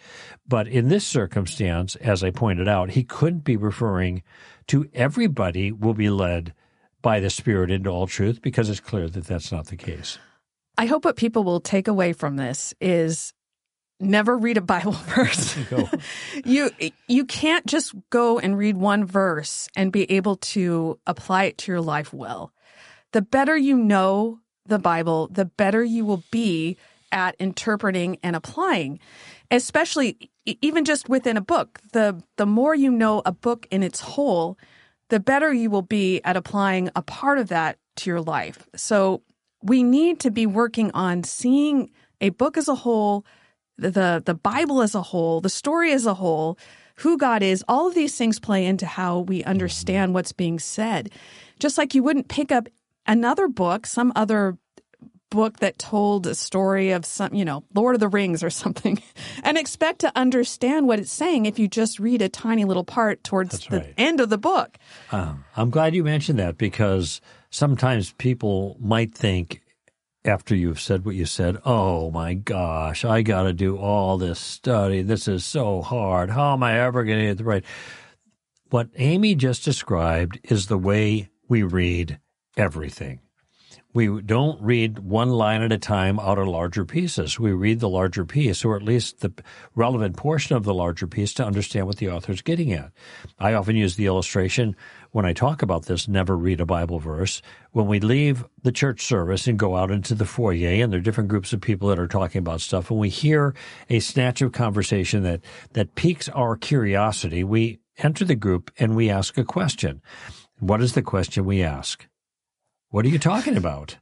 But 0.48 0.68
in 0.68 0.88
this 0.88 1.06
circumstance, 1.06 1.96
as 1.98 2.24
I 2.24 2.32
pointed 2.32 2.68
out, 2.68 2.92
he 2.92 3.04
couldn't 3.04 3.44
be 3.44 3.58
referring 3.58 4.24
to 4.70 4.90
everybody 4.94 5.72
will 5.72 5.94
be 5.94 6.10
led 6.10 6.54
by 7.02 7.20
the 7.20 7.30
Spirit 7.30 7.72
into 7.72 7.90
all 7.90 8.08
truth 8.08 8.42
because 8.42 8.70
it's 8.70 8.80
clear 8.80 9.08
that 9.10 9.26
that's 9.26 9.52
not 9.52 9.68
the 9.68 9.76
case. 9.76 10.18
I 10.78 10.86
hope 10.86 11.06
what 11.06 11.18
people 11.18 11.44
will 11.44 11.60
take 11.60 11.88
away 11.88 12.14
from 12.14 12.38
this 12.38 12.74
is 12.80 13.34
never 14.00 14.38
read 14.38 14.58
a 14.58 14.62
Bible 14.62 14.92
verse. 15.16 15.58
you 16.46 16.70
you 17.08 17.26
can't 17.26 17.66
just 17.66 17.94
go 18.10 18.40
and 18.40 18.58
read 18.58 18.78
one 18.78 19.06
verse 19.06 19.68
and 19.76 19.92
be 19.92 20.10
able 20.12 20.38
to 20.38 21.00
apply 21.06 21.46
it 21.46 21.58
to 21.60 21.72
your 21.72 21.82
life 21.82 22.14
well. 22.14 22.54
The 23.12 23.22
better 23.22 23.58
you 23.58 23.76
know 23.76 24.40
the 24.66 24.80
Bible, 24.80 25.30
the 25.32 25.46
better 25.46 25.84
you 25.84 26.06
will 26.06 26.24
be 26.32 26.78
at 27.12 27.36
interpreting 27.40 28.18
and 28.24 28.36
applying, 28.36 29.00
especially 29.52 30.30
even 30.46 30.86
just 30.86 31.10
within 31.10 31.38
a 31.38 31.42
book. 31.42 31.80
The 31.94 32.22
the 32.38 32.46
more 32.46 32.76
you 32.76 32.92
know 32.92 33.22
a 33.26 33.32
book 33.32 33.68
in 33.72 33.84
its 33.84 34.00
whole, 34.00 34.58
the 35.10 35.20
better 35.20 35.54
you 35.54 35.70
will 35.70 35.82
be 35.82 36.22
at 36.24 36.38
applying 36.38 36.90
a 36.96 37.02
part 37.02 37.40
of 37.40 37.50
that 37.50 37.78
to 37.98 38.10
your 38.10 38.22
life. 38.22 38.68
So 38.76 39.22
we 39.62 39.84
need 39.84 40.20
to 40.22 40.32
be 40.32 40.46
working 40.46 40.92
on 40.92 41.24
seeing 41.24 41.92
a 42.22 42.30
book 42.30 42.58
as 42.58 42.68
a 42.68 42.76
whole, 42.76 43.26
the 43.78 44.22
the 44.24 44.34
Bible 44.34 44.82
as 44.82 44.96
a 44.96 45.02
whole, 45.02 45.42
the 45.42 45.50
story 45.50 45.92
as 45.92 46.06
a 46.06 46.14
whole, 46.14 46.58
who 46.98 47.18
God 47.18 47.42
is, 47.42 47.64
all 47.68 47.88
of 47.88 47.96
these 47.96 48.18
things 48.18 48.40
play 48.40 48.66
into 48.66 48.86
how 48.86 49.20
we 49.20 49.44
understand 49.44 50.14
what's 50.14 50.34
being 50.34 50.60
said. 50.60 51.12
Just 51.60 51.78
like 51.78 51.96
you 51.96 52.04
wouldn't 52.04 52.28
pick 52.28 52.52
up 52.52 52.68
another 53.06 53.48
book, 53.48 53.86
some 53.86 54.12
other 54.16 54.58
book 55.30 55.60
that 55.60 55.78
told 55.78 56.28
a 56.28 56.36
story 56.36 56.92
of 56.92 57.06
some, 57.06 57.34
you 57.34 57.46
know, 57.46 57.64
Lord 57.74 57.96
of 57.96 58.00
the 58.00 58.08
Rings 58.08 58.44
or 58.44 58.50
something, 58.50 59.02
and 59.44 59.58
expect 59.58 60.00
to 60.00 60.12
understand 60.16 60.88
what 60.88 61.00
it's 61.00 61.12
saying 61.12 61.46
if 61.46 61.60
you 61.60 61.68
just 61.68 62.00
read 62.00 62.22
a 62.22 62.30
tiny 62.30 62.66
little 62.66 62.84
part 62.84 63.24
towards 63.24 63.52
That's 63.52 63.68
the 63.68 63.78
right. 63.78 63.94
end 63.98 64.20
of 64.20 64.30
the 64.30 64.38
book. 64.38 64.78
Um, 65.12 65.46
I'm 65.56 65.70
glad 65.70 65.96
you 65.96 66.04
mentioned 66.04 66.40
that 66.40 66.58
because 66.58 67.22
sometimes 67.50 68.14
people 68.14 68.78
might 68.80 69.14
think 69.14 69.62
after 70.26 70.56
you've 70.56 70.82
said 70.82 71.06
what 71.06 71.16
you 71.16 71.26
said, 71.26 71.58
oh 71.66 72.12
my 72.12 72.34
gosh, 72.34 73.06
I 73.06 73.22
got 73.22 73.44
to 73.44 73.54
do 73.54 73.78
all 73.78 74.18
this 74.18 74.40
study. 74.40 75.02
This 75.02 75.28
is 75.28 75.46
so 75.46 75.82
hard. 75.82 76.30
How 76.30 76.54
am 76.54 76.64
I 76.64 76.80
ever 76.80 77.04
going 77.04 77.20
to 77.20 77.26
get 77.26 77.40
it 77.40 77.44
right? 77.44 77.64
What 78.70 78.90
Amy 78.98 79.36
just 79.36 79.64
described 79.64 80.40
is 80.44 80.68
the 80.68 80.78
way 80.78 81.30
we 81.48 81.64
read 81.64 82.20
everything. 82.56 83.22
We 83.92 84.22
don't 84.22 84.62
read 84.62 85.00
one 85.00 85.32
line 85.32 85.64
at 85.64 85.72
a 85.72 85.80
time 85.80 86.20
out 86.20 86.38
of 86.38 86.48
larger 86.48 86.86
pieces. 86.86 87.40
We 87.40 87.54
read 87.54 87.80
the 87.80 87.90
larger 87.90 88.24
piece, 88.24 88.64
or 88.64 88.76
at 88.76 88.84
least 88.84 89.22
the 89.22 89.34
relevant 89.74 90.16
portion 90.16 90.56
of 90.56 90.64
the 90.64 90.76
larger 90.76 91.08
piece 91.08 91.34
to 91.36 91.46
understand 91.46 91.88
what 91.88 91.98
the 91.98 92.10
author's 92.10 92.44
getting 92.44 92.72
at. 92.72 92.92
I 93.40 93.54
often 93.54 93.76
use 93.76 93.96
the 93.96 94.06
illustration 94.06 94.76
when 95.12 95.26
I 95.26 95.34
talk 95.34 95.64
about 95.64 95.86
this, 95.86 96.08
never 96.08 96.38
read 96.38 96.62
a 96.62 96.68
Bible 96.68 97.00
verse. 97.00 97.42
When 97.72 97.88
we 97.88 98.00
leave 98.00 98.46
the 98.62 98.72
church 98.72 99.02
service 99.02 99.48
and 99.48 99.58
go 99.58 99.76
out 99.76 99.90
into 99.90 100.14
the 100.14 100.26
foyer, 100.26 100.84
and 100.84 100.94
there 100.94 101.00
are 101.00 101.04
different 101.04 101.30
groups 101.30 101.52
of 101.52 101.62
people 101.62 101.90
that 101.90 101.98
are 101.98 102.08
talking 102.08 102.40
about 102.40 102.62
stuff, 102.62 102.92
and 102.92 103.00
we 103.00 103.10
hear 103.10 103.56
a 103.90 104.02
snatch 104.02 104.44
of 104.44 104.52
conversation 104.52 105.24
that, 105.24 105.42
that 105.74 105.96
piques 105.96 106.30
our 106.30 106.56
curiosity, 106.56 107.44
we 107.44 107.80
enter 107.98 108.24
the 108.24 108.36
group 108.36 108.70
and 108.78 108.96
we 108.96 109.10
ask 109.10 109.36
a 109.38 109.44
question. 109.44 110.02
What 110.60 110.82
is 110.82 110.94
the 110.94 111.02
question 111.02 111.46
we 111.46 111.64
ask? 111.64 112.06
What 112.90 113.06
are 113.06 113.10
you 113.10 113.20
talking 113.20 113.56
about? 113.58 113.98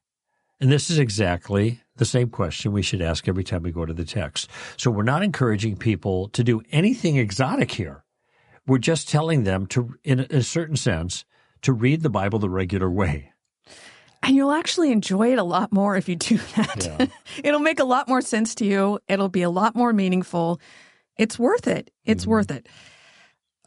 And 0.59 0.71
this 0.71 0.89
is 0.89 0.97
exactly 0.97 1.81
the 1.97 2.05
same 2.05 2.29
question 2.29 2.71
we 2.71 2.81
should 2.81 3.01
ask 3.01 3.27
every 3.27 3.43
time 3.43 3.63
we 3.63 3.71
go 3.71 3.85
to 3.85 3.93
the 3.93 4.05
text. 4.05 4.49
So 4.77 4.89
we're 4.89 5.03
not 5.03 5.23
encouraging 5.23 5.77
people 5.77 6.29
to 6.29 6.43
do 6.43 6.61
anything 6.71 7.17
exotic 7.17 7.71
here. 7.71 8.03
We're 8.65 8.77
just 8.79 9.07
telling 9.09 9.43
them 9.43 9.65
to, 9.67 9.95
in 10.03 10.21
a 10.21 10.41
certain 10.41 10.75
sense, 10.75 11.25
to 11.61 11.73
read 11.73 12.01
the 12.01 12.09
Bible 12.09 12.39
the 12.39 12.49
regular 12.49 12.89
way. 12.89 13.31
And 14.23 14.35
you'll 14.35 14.51
actually 14.51 14.91
enjoy 14.91 15.31
it 15.31 15.37
a 15.39 15.43
lot 15.43 15.71
more 15.71 15.95
if 15.95 16.09
you 16.09 16.15
do 16.15 16.37
that. 16.55 16.85
Yeah. 16.99 17.05
It'll 17.43 17.59
make 17.59 17.79
a 17.79 17.83
lot 17.85 18.07
more 18.07 18.21
sense 18.21 18.55
to 18.55 18.65
you. 18.65 18.99
It'll 19.07 19.29
be 19.29 19.43
a 19.43 19.49
lot 19.49 19.75
more 19.75 19.93
meaningful. 19.93 20.59
It's 21.17 21.37
worth 21.37 21.67
it. 21.67 21.91
It's 22.03 22.25
Mhm. 22.25 22.29
worth 22.29 22.51
it. 22.51 22.67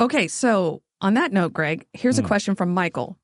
Okay, 0.01 0.29
so 0.29 0.83
on 1.01 1.15
that 1.15 1.33
note, 1.33 1.53
Greg, 1.53 1.87
here's 1.93 2.19
a 2.19 2.23
Hmm. 2.23 2.29
question 2.29 2.55
from 2.57 2.75
Michael. 2.75 3.17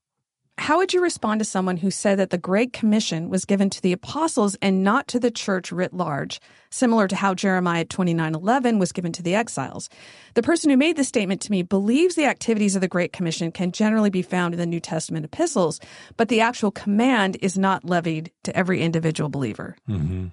How 0.59 0.77
would 0.77 0.91
you 0.91 1.01
respond 1.01 1.39
to 1.39 1.45
someone 1.45 1.77
who 1.77 1.91
said 1.91 2.17
that 2.17 2.31
the 2.31 2.37
Great 2.37 2.73
Commission 2.73 3.29
was 3.29 3.45
given 3.45 3.69
to 3.69 3.81
the 3.81 3.93
apostles 3.93 4.55
and 4.59 4.83
not 4.83 5.07
to 5.09 5.19
the 5.19 5.29
church 5.29 5.71
writ 5.71 5.93
large, 5.93 6.41
similar 6.71 7.07
to 7.07 7.15
how 7.15 7.35
Jeremiah 7.35 7.85
29:11 7.85 8.79
was 8.79 8.91
given 8.91 9.11
to 9.13 9.21
the 9.21 9.35
exiles? 9.35 9.87
The 10.33 10.41
person 10.41 10.71
who 10.71 10.77
made 10.77 10.95
this 10.95 11.07
statement 11.07 11.41
to 11.41 11.51
me 11.51 11.61
believes 11.61 12.15
the 12.15 12.25
activities 12.25 12.75
of 12.75 12.81
the 12.81 12.87
Great 12.87 13.13
Commission 13.13 13.51
can 13.51 13.71
generally 13.71 14.09
be 14.09 14.23
found 14.23 14.55
in 14.55 14.59
the 14.59 14.65
New 14.65 14.79
Testament 14.79 15.25
epistles, 15.25 15.79
but 16.17 16.27
the 16.27 16.41
actual 16.41 16.71
command 16.71 17.37
is 17.41 17.57
not 17.57 17.85
levied 17.85 18.31
to 18.43 18.57
every 18.57 18.81
individual 18.81 19.29
believer. 19.29 19.77
Mm-hmm. 19.87 20.27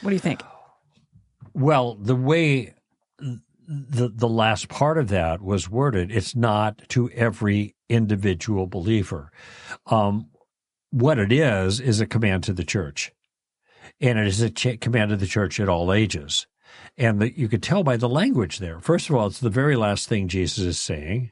What 0.00 0.10
do 0.10 0.16
you 0.16 0.20
think? 0.20 0.42
Well, 1.52 1.94
the 1.94 2.16
way 2.16 2.74
the 3.66 4.08
the 4.08 4.28
last 4.28 4.68
part 4.68 4.98
of 4.98 5.08
that 5.08 5.40
was 5.40 5.70
worded, 5.70 6.10
it's 6.10 6.34
not 6.36 6.82
to 6.88 7.10
every 7.10 7.74
individual 7.88 8.66
believer. 8.66 9.30
Um, 9.86 10.28
what 10.90 11.18
it 11.18 11.32
is 11.32 11.80
is 11.80 12.00
a 12.00 12.06
command 12.06 12.44
to 12.44 12.52
the 12.52 12.64
church, 12.64 13.12
and 14.00 14.18
it 14.18 14.26
is 14.26 14.40
a 14.40 14.50
ch- 14.50 14.80
command 14.80 15.10
to 15.10 15.16
the 15.16 15.26
church 15.26 15.58
at 15.60 15.68
all 15.68 15.92
ages. 15.92 16.46
And 16.96 17.20
the, 17.20 17.38
you 17.38 17.48
could 17.48 17.62
tell 17.62 17.82
by 17.82 17.96
the 17.96 18.08
language 18.08 18.58
there. 18.58 18.80
First 18.80 19.08
of 19.08 19.16
all, 19.16 19.26
it's 19.26 19.40
the 19.40 19.50
very 19.50 19.76
last 19.76 20.08
thing 20.08 20.28
Jesus 20.28 20.64
is 20.64 20.78
saying. 20.78 21.30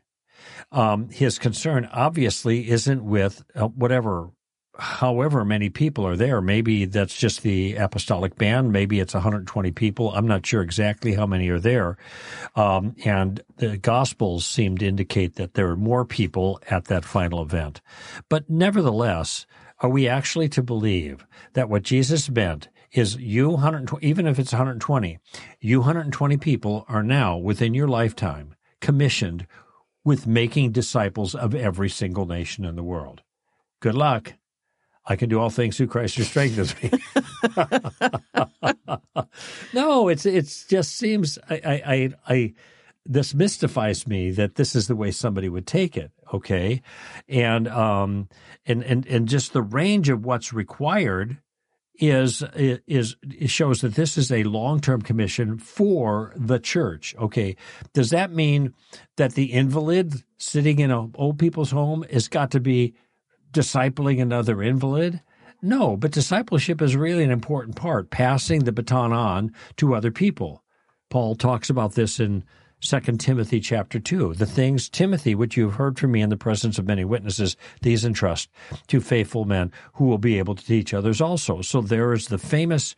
Um, 0.71 1.11
his 1.11 1.39
concern 1.39 1.89
obviously 1.93 2.69
isn't 2.71 3.05
with 3.05 3.45
uh, 3.55 3.69
whatever 3.69 4.31
however 4.79 5.45
many 5.45 5.69
people 5.69 6.07
are 6.07 6.17
there. 6.17 6.41
Maybe 6.41 6.87
that's 6.87 7.17
just 7.17 7.43
the 7.43 7.77
apostolic 7.77 8.37
band. 8.37 8.73
Maybe 8.73 9.01
it's 9.01 9.15
120 9.15 9.71
people. 9.73 10.13
I'm 10.13 10.27
not 10.27 10.47
sure 10.47 10.63
exactly 10.63 11.15
how 11.15 11.27
many 11.27 11.49
are 11.49 11.61
there. 11.61 11.99
Um, 12.57 12.97
and 13.05 13.43
the 13.57 13.77
Gospels 13.77 14.47
seem 14.47 14.79
to 14.79 14.87
indicate 14.87 15.37
that 15.37 15.55
there 15.55 15.69
are 15.69 15.77
more 15.77 16.05
people 16.05 16.61
at 16.71 16.87
that 16.87 17.05
final 17.05 17.43
event. 17.43 17.81
But 18.29 18.49
nevertheless, 18.49 19.47
are 19.81 19.91
we 19.91 20.09
actually 20.09 20.49
to 20.51 20.63
believe 20.63 21.27
that 21.53 21.69
what 21.69 21.83
Jesus 21.83 22.31
meant 22.31 22.69
is 22.93 23.17
you 23.17 23.51
120, 23.51 24.07
even 24.07 24.27
if 24.27 24.39
it's 24.39 24.53
120, 24.53 25.19
you 25.61 25.81
120 25.81 26.37
people 26.39 26.85
are 26.89 27.03
now 27.03 27.37
within 27.37 27.75
your 27.75 27.89
lifetime 27.89 28.55
commissioned 28.81 29.47
with 30.05 30.27
making 30.27 30.73
disciples 30.73 31.35
of 31.35 31.55
every 31.55 31.89
single 31.89 32.27
nation 32.27 32.65
in 32.65 32.77
the 32.77 32.83
world. 32.83 33.23
Good 33.81 33.95
luck. 33.95 34.35
I 35.07 35.17
can 35.17 35.29
do 35.29 35.41
all 35.41 35.51
things 35.51 35.77
through 35.77 35.89
Christ 35.89 36.17
who 36.17 36.23
strengthens 36.23 36.75
me. 36.83 36.91
no, 39.73 40.09
it's 40.09 40.27
it's 40.27 40.65
just 40.67 40.97
seems 40.97 41.39
I, 41.51 41.55
I 41.55 41.73
I 41.73 42.11
I 42.29 42.55
this 43.05 43.35
mystifies 43.35 44.07
me 44.07 44.31
that 44.31 44.55
this 44.55 44.77
is 44.77 44.87
the 44.87 44.95
way 44.95 45.11
somebody 45.11 45.49
would 45.49 45.67
take 45.67 45.97
it. 45.97 46.13
Okay, 46.33 46.83
and 47.29 47.67
um 47.69 48.29
and 48.65 48.83
and 48.85 49.07
and 49.07 49.29
just 49.29 49.53
the 49.53 49.63
range 49.63 50.09
of 50.09 50.25
what's 50.25 50.53
required 50.53 51.39
is 51.97 52.43
is 52.87 53.17
it 53.23 53.51
shows 53.51 53.81
that 53.81 53.95
this 53.95 54.17
is 54.17 54.33
a 54.33 54.45
long-term 54.45 55.03
commission 55.03 55.59
for 55.59 56.33
the 56.37 56.59
church. 56.59 57.15
Okay, 57.19 57.57
does 57.93 58.11
that 58.11 58.33
mean 58.33 58.73
that 59.17 59.35
the 59.35 59.53
invalid 59.53 60.23
sitting 60.39 60.79
in 60.79 60.91
an 60.91 61.13
old 61.17 61.39
people's 61.39 61.73
home 61.73 62.05
has 62.11 62.29
got 62.29 62.51
to 62.53 62.61
be 62.61 62.95
discipling 63.53 64.21
another 64.21 64.63
invalid? 64.63 65.21
No, 65.61 65.97
but 65.97 66.11
discipleship 66.11 66.83
is 66.83 66.97
really 66.97 67.23
an 67.23 67.31
important 67.31 67.77
part, 67.77 68.11
passing 68.11 68.65
the 68.65 68.73
baton 68.73 69.13
on 69.13 69.53
to 69.77 69.95
other 69.95 70.11
people. 70.11 70.65
Paul 71.09 71.37
talks 71.37 71.71
about 71.71 71.95
this 71.95 72.19
in 72.19 72.43
2 72.81 73.01
Timothy 73.19 73.61
chapter 73.61 74.01
2. 74.01 74.35
The 74.35 74.47
things, 74.47 74.89
Timothy, 74.89 75.37
which 75.37 75.57
you 75.57 75.65
have 75.67 75.75
heard 75.75 75.99
from 75.99 76.13
me 76.13 76.21
in 76.21 76.31
the 76.31 76.37
presence 76.37 76.79
of 76.79 76.87
many 76.87 77.05
witnesses, 77.05 77.57
these 77.81 78.05
entrust 78.05 78.49
to 78.89 79.01
faithful 79.01 79.45
men 79.45 79.71
who 79.95 80.07
will 80.07 80.19
be 80.19 80.39
able 80.39 80.57
to 80.57 80.65
teach 80.65 80.93
others 80.93 81.21
also. 81.21 81.63
So 81.63 81.81
there 81.81 82.13
is 82.13 82.27
the 82.27 82.39
famous 82.39 82.97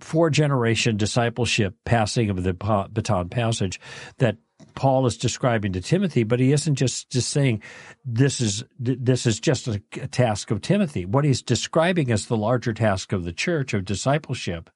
four 0.00 0.30
generation 0.30 0.96
discipleship 0.96 1.76
passing 1.84 2.28
of 2.28 2.42
the 2.42 2.54
baton 2.54 3.28
passage 3.28 3.78
that 4.18 4.36
Paul 4.74 5.06
is 5.06 5.16
describing 5.16 5.72
to 5.72 5.80
Timothy, 5.80 6.22
but 6.24 6.40
he 6.40 6.52
isn't 6.52 6.74
just, 6.74 7.10
just 7.10 7.30
saying 7.30 7.62
this 8.04 8.40
is 8.40 8.64
this 8.78 9.26
is 9.26 9.40
just 9.40 9.68
a, 9.68 9.82
a 10.00 10.06
task 10.06 10.50
of 10.50 10.60
Timothy. 10.60 11.04
What 11.04 11.24
he's 11.24 11.42
describing 11.42 12.10
is 12.10 12.26
the 12.26 12.36
larger 12.36 12.72
task 12.72 13.12
of 13.12 13.24
the 13.24 13.32
church 13.32 13.74
of 13.74 13.84
discipleship. 13.84 14.70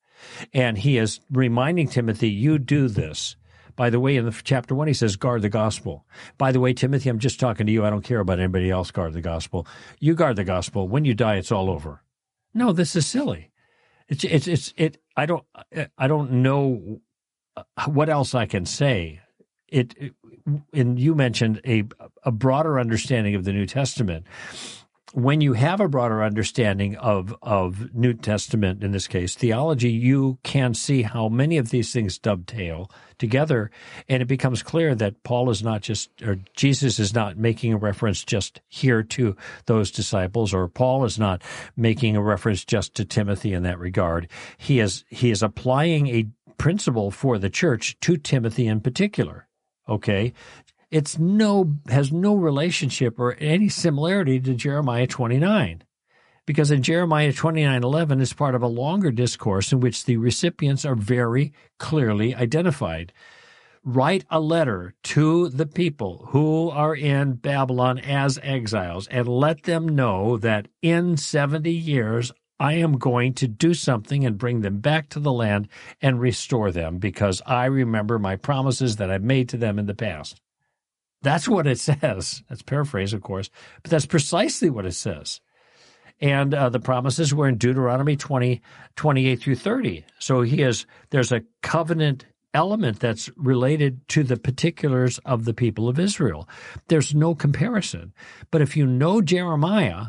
And 0.52 0.78
he 0.78 0.98
is 0.98 1.20
reminding 1.30 1.88
Timothy, 1.88 2.28
you 2.28 2.58
do 2.58 2.88
this. 2.88 3.36
By 3.76 3.90
the 3.90 4.00
way, 4.00 4.16
in 4.16 4.24
the 4.24 4.40
chapter 4.42 4.74
one, 4.74 4.88
he 4.88 4.92
says, 4.92 5.14
guard 5.14 5.42
the 5.42 5.48
gospel. 5.48 6.04
By 6.36 6.50
the 6.50 6.58
way, 6.58 6.72
Timothy, 6.72 7.08
I'm 7.08 7.20
just 7.20 7.38
talking 7.38 7.66
to 7.66 7.72
you. 7.72 7.84
I 7.84 7.90
don't 7.90 8.02
care 8.02 8.18
about 8.18 8.40
anybody 8.40 8.70
else. 8.70 8.90
Guard 8.90 9.12
the 9.12 9.20
gospel. 9.20 9.68
You 10.00 10.16
guard 10.16 10.34
the 10.34 10.42
gospel. 10.42 10.88
When 10.88 11.04
you 11.04 11.14
die, 11.14 11.36
it's 11.36 11.52
all 11.52 11.70
over. 11.70 12.02
No, 12.52 12.72
this 12.72 12.96
is 12.96 13.06
silly. 13.06 13.52
It's, 14.08 14.24
it's, 14.24 14.48
it's, 14.48 14.74
it, 14.76 14.98
I 15.16 15.26
don't, 15.26 15.44
I 15.96 16.08
don't 16.08 16.42
know 16.42 17.00
uh, 17.56 17.62
what 17.86 18.08
else 18.08 18.34
I 18.34 18.46
can 18.46 18.66
say. 18.66 19.20
It, 19.68 19.94
it 19.98 20.14
and 20.72 20.98
you 20.98 21.14
mentioned 21.14 21.60
a, 21.66 21.84
a 22.22 22.30
broader 22.30 22.80
understanding 22.80 23.34
of 23.34 23.44
the 23.44 23.52
New 23.52 23.66
Testament 23.66 24.26
when 25.14 25.40
you 25.40 25.54
have 25.54 25.80
a 25.80 25.88
broader 25.88 26.22
understanding 26.22 26.96
of, 26.96 27.34
of 27.42 27.94
New 27.94 28.12
Testament, 28.12 28.84
in 28.84 28.92
this 28.92 29.08
case, 29.08 29.34
theology, 29.34 29.90
you 29.90 30.38
can 30.42 30.74
see 30.74 31.02
how 31.02 31.28
many 31.28 31.56
of 31.56 31.70
these 31.70 31.92
things 31.92 32.18
dovetail 32.18 32.90
together. 33.16 33.70
And 34.08 34.22
it 34.22 34.26
becomes 34.26 34.62
clear 34.62 34.94
that 34.94 35.22
Paul 35.22 35.50
is 35.50 35.62
not 35.62 35.80
just, 35.80 36.10
or 36.22 36.38
Jesus 36.54 36.98
is 36.98 37.14
not 37.14 37.38
making 37.38 37.72
a 37.72 37.78
reference 37.78 38.22
just 38.22 38.60
here 38.68 39.02
to 39.02 39.34
those 39.66 39.90
disciples, 39.90 40.52
or 40.52 40.68
Paul 40.68 41.04
is 41.04 41.18
not 41.18 41.42
making 41.76 42.16
a 42.16 42.22
reference 42.22 42.64
just 42.64 42.94
to 42.96 43.04
Timothy 43.04 43.54
in 43.54 43.62
that 43.62 43.78
regard. 43.78 44.28
He 44.58 44.78
is, 44.78 45.04
he 45.08 45.30
is 45.30 45.42
applying 45.42 46.08
a 46.08 46.26
principle 46.58 47.10
for 47.10 47.38
the 47.38 47.50
church 47.50 47.96
to 48.00 48.16
Timothy 48.16 48.66
in 48.66 48.80
particular. 48.80 49.47
Okay 49.88 50.32
it's 50.90 51.18
no 51.18 51.74
has 51.88 52.12
no 52.12 52.34
relationship 52.34 53.18
or 53.18 53.34
any 53.38 53.68
similarity 53.68 54.40
to 54.40 54.54
Jeremiah 54.54 55.06
29 55.06 55.82
because 56.46 56.70
in 56.70 56.82
Jeremiah 56.82 57.32
29:11 57.32 58.20
is 58.22 58.32
part 58.32 58.54
of 58.54 58.62
a 58.62 58.66
longer 58.66 59.10
discourse 59.10 59.70
in 59.70 59.80
which 59.80 60.06
the 60.06 60.16
recipients 60.16 60.86
are 60.86 60.94
very 60.94 61.52
clearly 61.78 62.34
identified. 62.34 63.12
Write 63.84 64.24
a 64.30 64.40
letter 64.40 64.94
to 65.02 65.50
the 65.50 65.66
people 65.66 66.28
who 66.30 66.70
are 66.70 66.94
in 66.94 67.34
Babylon 67.34 67.98
as 67.98 68.38
exiles 68.42 69.06
and 69.08 69.28
let 69.28 69.64
them 69.64 69.88
know 69.88 70.38
that 70.38 70.68
in 70.82 71.16
70 71.16 71.70
years 71.70 72.32
I 72.60 72.74
am 72.74 72.98
going 72.98 73.34
to 73.34 73.48
do 73.48 73.74
something 73.74 74.24
and 74.24 74.38
bring 74.38 74.62
them 74.62 74.78
back 74.80 75.08
to 75.10 75.20
the 75.20 75.32
land 75.32 75.68
and 76.02 76.20
restore 76.20 76.70
them 76.70 76.98
because 76.98 77.40
I 77.46 77.66
remember 77.66 78.18
my 78.18 78.36
promises 78.36 78.96
that 78.96 79.10
I've 79.10 79.22
made 79.22 79.48
to 79.50 79.56
them 79.56 79.78
in 79.78 79.86
the 79.86 79.94
past. 79.94 80.40
That's 81.22 81.48
what 81.48 81.66
it 81.66 81.78
says. 81.78 82.42
That's 82.48 82.62
paraphrase, 82.62 83.12
of 83.12 83.22
course, 83.22 83.50
but 83.82 83.90
that's 83.90 84.06
precisely 84.06 84.70
what 84.70 84.86
it 84.86 84.94
says. 84.94 85.40
And 86.20 86.52
uh, 86.52 86.68
the 86.68 86.80
promises 86.80 87.32
were 87.32 87.48
in 87.48 87.58
Deuteronomy 87.58 88.16
20, 88.16 88.60
28 88.96 89.36
through 89.36 89.54
30. 89.54 90.04
So 90.18 90.42
he 90.42 90.62
is, 90.62 90.84
there's 91.10 91.30
a 91.30 91.44
covenant 91.62 92.26
element 92.54 92.98
that's 92.98 93.30
related 93.36 94.06
to 94.08 94.24
the 94.24 94.36
particulars 94.36 95.18
of 95.18 95.44
the 95.44 95.54
people 95.54 95.88
of 95.88 95.98
Israel. 95.98 96.48
There's 96.88 97.14
no 97.14 97.34
comparison. 97.34 98.12
But 98.50 98.62
if 98.62 98.76
you 98.76 98.86
know 98.86 99.20
Jeremiah, 99.20 100.08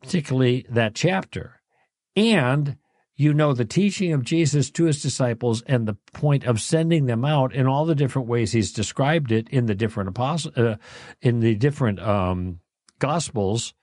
particularly 0.00 0.66
that 0.68 0.94
chapter, 0.94 1.60
and 2.16 2.76
you 3.16 3.32
know 3.32 3.52
the 3.52 3.64
teaching 3.64 4.12
of 4.12 4.24
Jesus 4.24 4.70
to 4.72 4.84
his 4.84 5.02
disciples 5.02 5.62
and 5.62 5.86
the 5.86 5.96
point 6.12 6.44
of 6.44 6.60
sending 6.60 7.06
them 7.06 7.24
out 7.24 7.54
in 7.54 7.66
all 7.66 7.84
the 7.84 7.94
different 7.94 8.28
ways 8.28 8.52
he's 8.52 8.72
described 8.72 9.30
it 9.30 9.48
in 9.50 9.66
the 9.66 9.74
different 9.74 10.08
apostles, 10.08 10.56
uh, 10.56 10.76
in 11.20 11.40
the 11.40 11.54
different 11.54 12.00
um, 12.00 12.60
gospels, 12.98 13.74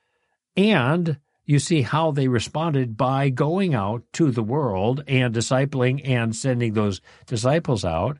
and 0.57 1.17
you 1.45 1.59
see 1.59 1.81
how 1.81 2.11
they 2.11 2.27
responded 2.27 2.97
by 2.97 3.29
going 3.29 3.73
out 3.73 4.03
to 4.13 4.31
the 4.31 4.43
world 4.43 5.03
and 5.07 5.33
discipling 5.33 6.01
and 6.07 6.35
sending 6.35 6.73
those 6.73 7.01
disciples 7.25 7.83
out. 7.83 8.17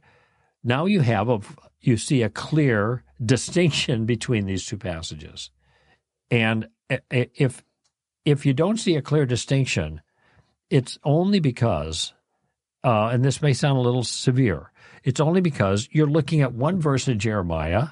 Now 0.64 0.86
you 0.86 1.02
have 1.02 1.30
a 1.30 1.40
you 1.80 1.98
see 1.98 2.22
a 2.22 2.30
clear 2.30 3.04
distinction 3.24 4.06
between 4.06 4.46
these 4.46 4.66
two 4.66 4.78
passages, 4.78 5.50
and 6.30 6.68
uh, 6.90 6.98
if 7.10 7.64
if 8.25 8.46
you 8.46 8.54
don't 8.54 8.78
see 8.78 8.96
a 8.96 9.01
clear 9.01 9.25
distinction 9.25 10.01
it's 10.72 10.98
only 11.04 11.40
because, 11.42 12.13
uh, 12.84 13.08
and 13.08 13.24
this 13.24 13.42
may 13.42 13.54
sound 13.54 13.78
a 13.78 13.82
little 13.82 14.06
severe, 14.06 14.72
it's 15.04 15.20
only 15.20 15.42
because 15.42 15.90
you're 15.92 16.08
looking 16.08 16.42
at 16.42 16.54
one 16.54 16.80
verse 16.80 17.08
in 17.08 17.20
Jeremiah 17.20 17.90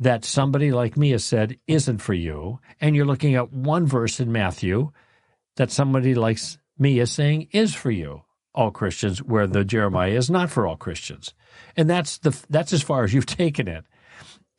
that 0.00 0.24
somebody 0.24 0.72
like 0.72 0.96
me 0.96 1.10
has 1.10 1.24
said 1.24 1.58
isn't 1.68 1.98
for 1.98 2.14
you, 2.14 2.58
and 2.80 2.96
you're 2.96 3.06
looking 3.06 3.36
at 3.36 3.52
one 3.52 3.86
verse 3.86 4.18
in 4.18 4.32
Matthew 4.32 4.90
that 5.56 5.70
somebody 5.70 6.14
like 6.14 6.40
me 6.78 6.98
is 6.98 7.12
saying 7.12 7.48
is 7.52 7.74
for 7.74 7.90
you, 7.90 8.22
all 8.54 8.70
Christians, 8.70 9.22
where 9.22 9.46
the 9.46 9.64
Jeremiah 9.64 10.12
is 10.12 10.30
not 10.30 10.50
for 10.50 10.66
all 10.66 10.76
Christians. 10.76 11.32
And 11.76 11.88
that's 11.88 12.18
the 12.18 12.36
that's 12.50 12.72
as 12.72 12.82
far 12.82 13.04
as 13.04 13.14
you've 13.14 13.26
taken 13.44 13.68
it 13.68 13.84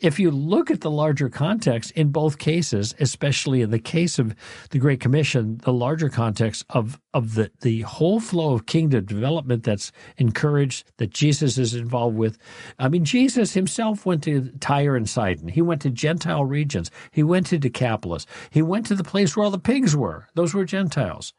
if 0.02 0.20
you 0.20 0.32
look 0.32 0.72
at 0.72 0.82
the 0.82 0.92
larger 0.92 1.30
context 1.30 1.92
in 1.92 2.10
both 2.10 2.40
cases, 2.40 2.96
especially 3.00 3.62
in 3.62 3.70
the 3.70 3.80
case 3.80 4.18
of 4.18 4.36
the 4.72 4.80
Great 4.80 5.00
Commission, 5.00 5.60
the 5.64 5.72
larger 5.72 6.10
context 6.10 6.66
of, 6.72 7.00
of 7.14 7.36
the, 7.36 7.52
the 7.62 7.82
whole 7.82 8.20
flow 8.20 8.54
of 8.54 8.66
kingdom 8.66 9.06
development 9.06 9.64
that's 9.64 9.92
encouraged, 10.18 10.92
that 10.98 11.12
Jesus 11.12 11.58
is 11.58 11.76
involved 11.76 12.18
with. 12.18 12.38
I 12.80 12.90
mean, 12.90 13.06
Jesus 13.06 13.54
himself 13.54 14.06
went 14.06 14.24
to 14.24 14.52
Tyre 14.60 14.96
and 14.96 15.08
Sidon. 15.08 15.48
He 15.48 15.62
went 15.62 15.84
to 15.84 15.92
Gentile 15.92 16.46
regions. 16.46 16.90
He 17.12 17.22
went 17.22 17.46
to 17.48 17.60
Decapolis. 17.60 18.26
He 18.50 18.64
went 18.64 18.88
to 18.88 18.96
the 18.96 19.04
place 19.04 19.38
where 19.38 19.46
all 19.46 19.52
the 19.52 19.60
pigs 19.60 19.96
were. 19.96 20.28
Those 20.34 20.54
were 20.54 20.66
Gentiles. 20.66 21.34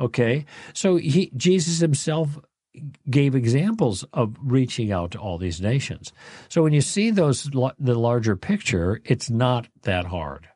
Okay. 0.00 0.46
So 0.72 0.96
he, 0.96 1.30
Jesus 1.36 1.80
himself 1.80 2.38
gave 3.10 3.34
examples 3.34 4.04
of 4.12 4.36
reaching 4.42 4.92
out 4.92 5.12
to 5.12 5.18
all 5.18 5.38
these 5.38 5.60
nations. 5.60 6.12
So 6.48 6.62
when 6.62 6.72
you 6.72 6.80
see 6.80 7.10
those 7.10 7.44
the 7.44 7.94
larger 7.94 8.36
picture, 8.36 9.00
it's 9.04 9.30
not 9.30 9.68
that 9.82 10.06
hard. 10.06 10.48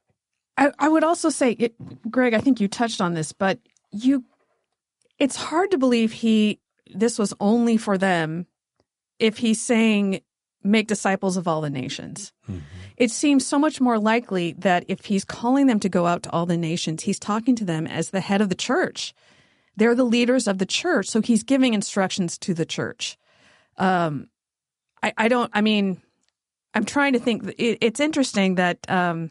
I, 0.57 0.71
I 0.79 0.89
would 0.89 1.05
also 1.05 1.31
say, 1.31 1.53
it, 1.53 1.75
Greg, 2.11 2.35
I 2.35 2.41
think 2.41 2.61
you 2.61 2.69
touched 2.69 3.01
on 3.01 3.15
this, 3.15 3.33
but 3.33 3.59
you, 3.91 4.25
it's 5.19 5.37
hard 5.37 5.71
to 5.71 5.79
believe 5.79 6.13
he 6.13 6.61
this 6.95 7.19
was 7.19 7.33
only 7.41 7.77
for 7.77 7.97
them 7.97 8.47
if 9.19 9.39
he's 9.39 9.61
saying 9.61 10.21
make 10.63 10.89
disciples 10.89 11.37
of 11.37 11.49
all 11.49 11.61
the 11.61 11.71
nations. 11.71 12.33
Mm-hmm. 12.49 12.61
It 12.97 13.11
seems 13.11 13.47
so 13.47 13.59
much 13.59 13.81
more 13.81 13.99
likely 13.99 14.53
that 14.59 14.85
if 14.89 15.07
he's 15.07 15.25
calling 15.25 15.67
them 15.67 15.81
to 15.81 15.89
go 15.89 16.07
out 16.07 16.23
to 16.25 16.31
all 16.31 16.47
the 16.47 16.57
nations, 16.57 17.03
he's 17.03 17.19
talking 17.19 17.57
to 17.57 17.65
them 17.65 17.87
as 17.87 18.11
the 18.11 18.21
head 18.21 18.41
of 18.41 18.49
the 18.49 18.55
church 18.55 19.15
they're 19.77 19.95
the 19.95 20.05
leaders 20.05 20.47
of 20.47 20.59
the 20.59 20.67
church, 20.67 21.09
so 21.09 21.21
he's 21.21 21.43
giving 21.43 21.75
instructions 21.75 22.39
to 22.39 22.55
the 22.55 22.67
church. 22.67 23.17
Um, 23.79 24.29
I, 25.03 25.13
I 25.17 25.29
don't. 25.29 25.51
I 25.55 25.61
mean, 25.61 26.03
I'm 26.75 26.85
trying 26.85 27.15
to 27.15 27.19
think. 27.19 27.47
It, 27.59 27.79
it's 27.81 28.01
interesting 28.01 28.57
that 28.57 28.79
um, 28.89 29.31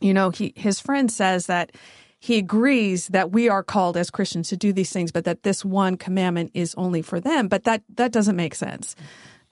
you 0.00 0.12
know 0.12 0.30
he 0.30 0.52
his 0.56 0.80
friend 0.80 1.10
says 1.10 1.46
that 1.46 1.72
he 2.18 2.36
agrees 2.36 3.08
that 3.08 3.32
we 3.32 3.48
are 3.48 3.62
called 3.62 3.96
as 3.96 4.10
Christians 4.10 4.48
to 4.48 4.56
do 4.56 4.72
these 4.72 4.92
things, 4.92 5.10
but 5.10 5.24
that 5.24 5.42
this 5.42 5.64
one 5.64 5.96
commandment 5.96 6.50
is 6.52 6.74
only 6.76 7.02
for 7.02 7.20
them. 7.20 7.48
But 7.48 7.64
that 7.64 7.82
that 7.94 8.12
doesn't 8.12 8.36
make 8.36 8.54
sense. 8.54 8.96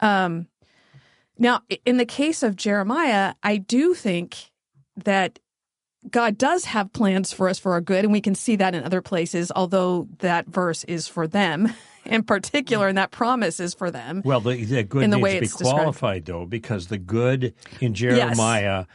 Um, 0.01 0.49
now, 1.39 1.63
in 1.85 1.97
the 1.97 2.05
case 2.05 2.43
of 2.43 2.57
Jeremiah, 2.57 3.35
I 3.43 3.57
do 3.59 3.95
think 3.95 4.51
that 4.97 5.39
God 6.11 6.39
does 6.39 6.65
have 6.67 6.93
plans 6.93 7.33
for 7.33 7.49
us 7.49 7.59
for 7.59 7.73
our 7.73 7.81
good, 7.81 8.05
and 8.05 8.13
we 8.13 8.21
can 8.21 8.35
see 8.35 8.57
that 8.57 8.75
in 8.75 8.85
other 8.85 9.03
places, 9.03 9.51
although 9.55 10.09
that 10.19 10.47
verse 10.47 10.85
is 10.85 11.09
for 11.09 11.27
them 11.27 11.73
in 12.05 12.23
particular, 12.23 12.89
and 12.89 12.99
that 12.99 13.11
promise 13.11 13.61
is 13.61 13.75
for 13.75 13.91
them. 13.91 14.23
Well, 14.25 14.41
the, 14.41 14.65
the 14.65 14.85
good 14.85 15.03
in 15.03 15.11
the 15.11 15.19
needs 15.19 15.53
to 15.57 15.65
be 15.65 15.71
qualified, 15.71 16.25
described. 16.25 16.27
though, 16.27 16.47
because 16.47 16.87
the 16.87 16.99
good 16.99 17.55
in 17.81 17.95
Jeremiah 17.95 18.87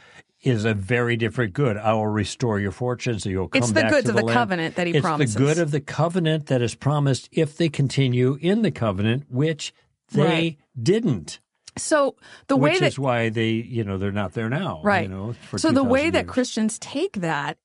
yes. 0.42 0.56
is 0.56 0.64
a 0.64 0.74
very 0.74 1.16
different 1.16 1.52
good. 1.52 1.76
I 1.76 1.92
will 1.92 2.06
restore 2.06 2.58
your 2.58 2.72
fortunes, 2.72 3.26
you'll 3.26 3.48
come 3.48 3.62
it's 3.62 3.72
the 3.72 3.82
goods 3.84 4.08
of 4.08 4.16
the, 4.16 4.22
the 4.22 4.32
covenant 4.32 4.76
that 4.76 4.86
he 4.86 4.94
it's 4.94 5.02
promises. 5.02 5.34
It's 5.34 5.40
the 5.40 5.46
good 5.46 5.58
of 5.58 5.70
the 5.70 5.80
covenant 5.80 6.46
that 6.46 6.62
is 6.62 6.74
promised 6.74 7.28
if 7.32 7.56
they 7.56 7.68
continue 7.68 8.38
in 8.40 8.62
the 8.62 8.70
covenant, 8.70 9.24
which 9.28 9.74
they 10.10 10.22
right. 10.22 10.58
didn't. 10.80 11.40
So 11.76 12.16
the 12.46 12.56
way 12.56 12.72
Which 12.72 12.80
that 12.80 12.86
is 12.86 12.98
why 12.98 13.30
they, 13.30 13.50
you 13.50 13.84
know, 13.84 13.98
they're 13.98 14.12
not 14.12 14.32
there 14.32 14.48
now. 14.48 14.80
Right. 14.84 15.08
You 15.08 15.08
know, 15.08 15.34
so 15.56 15.72
the 15.72 15.82
way 15.82 16.02
years. 16.02 16.12
that 16.12 16.26
Christians 16.28 16.78
take 16.78 17.14
that 17.16 17.58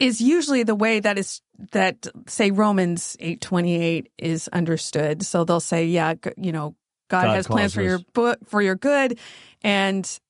is 0.00 0.20
usually 0.20 0.64
the 0.64 0.74
way 0.74 1.00
that 1.00 1.18
is 1.18 1.40
that 1.72 2.06
say 2.26 2.50
Romans 2.50 3.16
eight 3.20 3.40
twenty 3.40 3.80
eight 3.80 4.10
is 4.18 4.48
understood. 4.48 5.24
So 5.24 5.44
they'll 5.44 5.60
say, 5.60 5.86
yeah, 5.86 6.14
you 6.36 6.52
know, 6.52 6.74
God, 7.08 7.24
God 7.24 7.36
has 7.36 7.46
plans 7.46 7.74
for 7.74 7.82
your 7.82 8.00
book 8.12 8.38
for 8.46 8.60
your 8.60 8.74
good, 8.74 9.18
and 9.62 10.20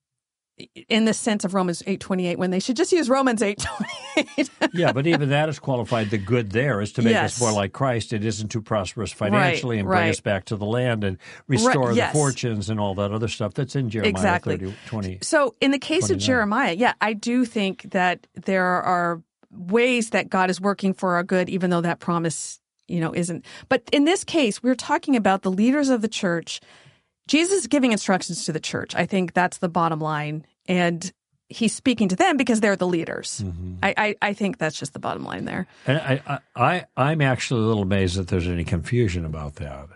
in 0.89 1.05
the 1.05 1.15
sense 1.15 1.45
of 1.45 1.53
Romans 1.53 1.83
8:28 1.87 2.37
when 2.37 2.51
they 2.51 2.61
should 2.61 2.77
just 2.77 2.93
use 2.93 3.09
Romans 3.09 3.43
8:28. 3.43 4.51
yeah, 4.73 4.93
but 4.93 5.07
even 5.07 5.31
that 5.31 5.49
is 5.49 5.59
qualified. 5.59 6.11
The 6.11 6.19
good 6.19 6.53
there 6.53 6.81
is 6.81 6.93
to 6.93 7.03
make 7.03 7.13
yes. 7.13 7.35
us 7.35 7.41
more 7.41 7.53
like 7.53 7.73
Christ. 7.73 8.13
It 8.13 8.25
isn't 8.25 8.49
to 8.49 8.63
prosper 8.63 9.03
us 9.03 9.13
financially 9.13 9.77
right, 9.77 9.81
and 9.81 9.89
bring 9.89 10.01
right. 10.01 10.11
us 10.11 10.21
back 10.21 10.45
to 10.47 10.57
the 10.57 10.65
land 10.65 11.03
and 11.03 11.19
restore 11.49 11.89
right, 11.89 11.97
yes. 11.97 12.13
the 12.13 12.19
fortunes 12.19 12.71
and 12.71 12.79
all 12.79 12.95
that 12.95 13.11
other 13.11 13.29
stuff 13.29 13.55
that's 13.55 13.75
in 13.75 13.91
Jeremiah 13.91 14.11
exactly. 14.11 14.57
30, 14.57 14.75
20. 14.87 15.19
So 15.23 15.55
in 15.61 15.73
the 15.73 15.79
case 15.79 16.07
29. 16.07 16.17
of 16.17 16.23
Jeremiah, 16.23 16.73
yeah, 16.73 16.95
I 17.01 17.15
do 17.15 17.45
think 17.45 17.91
that 17.91 18.27
there 18.35 18.65
are 18.65 19.23
ways 19.51 20.11
that 20.11 20.31
God 20.31 20.51
is 20.51 20.61
working 20.61 20.95
for 20.95 21.15
our 21.15 21.25
good, 21.25 21.49
even 21.49 21.71
though 21.71 21.81
that 21.81 21.99
promise, 21.99 22.61
you 22.87 23.01
know, 23.01 23.13
isn't. 23.13 23.45
But 23.69 23.83
in 23.93 24.05
this 24.05 24.23
case, 24.23 24.63
we're 24.63 24.75
talking 24.75 25.17
about 25.17 25.43
the 25.43 25.51
leaders 25.51 25.89
of 25.89 26.01
the 26.01 26.09
church 26.09 26.61
Jesus 27.29 27.61
is 27.61 27.67
giving 27.67 27.93
instructions 27.93 28.45
to 28.47 28.53
the 28.53 28.61
church. 28.61 28.95
I 28.95 29.07
think 29.07 29.33
that's 29.33 29.59
the 29.59 29.69
bottom 29.69 30.01
line. 30.01 30.47
And 30.67 31.13
he's 31.49 31.75
speaking 31.75 32.09
to 32.09 32.17
them 32.17 32.37
because 32.37 32.61
they're 32.61 32.77
the 32.77 32.87
leaders. 32.87 33.43
Mm-hmm. 33.45 33.77
I, 33.83 33.95
I, 33.97 34.17
I, 34.23 34.33
think 34.33 34.59
that's 34.59 34.79
just 34.79 34.93
the 34.93 34.99
bottom 34.99 35.25
line 35.25 35.45
there. 35.45 35.67
And 35.87 35.99
I, 35.99 36.41
I, 36.57 36.85
I'm 36.97 37.21
actually 37.21 37.63
a 37.63 37.67
little 37.67 37.83
amazed 37.83 38.17
that 38.17 38.29
there's 38.29 38.49
any 38.49 38.65
confusion 38.65 39.25
about 39.25 39.57
that. 39.57 39.89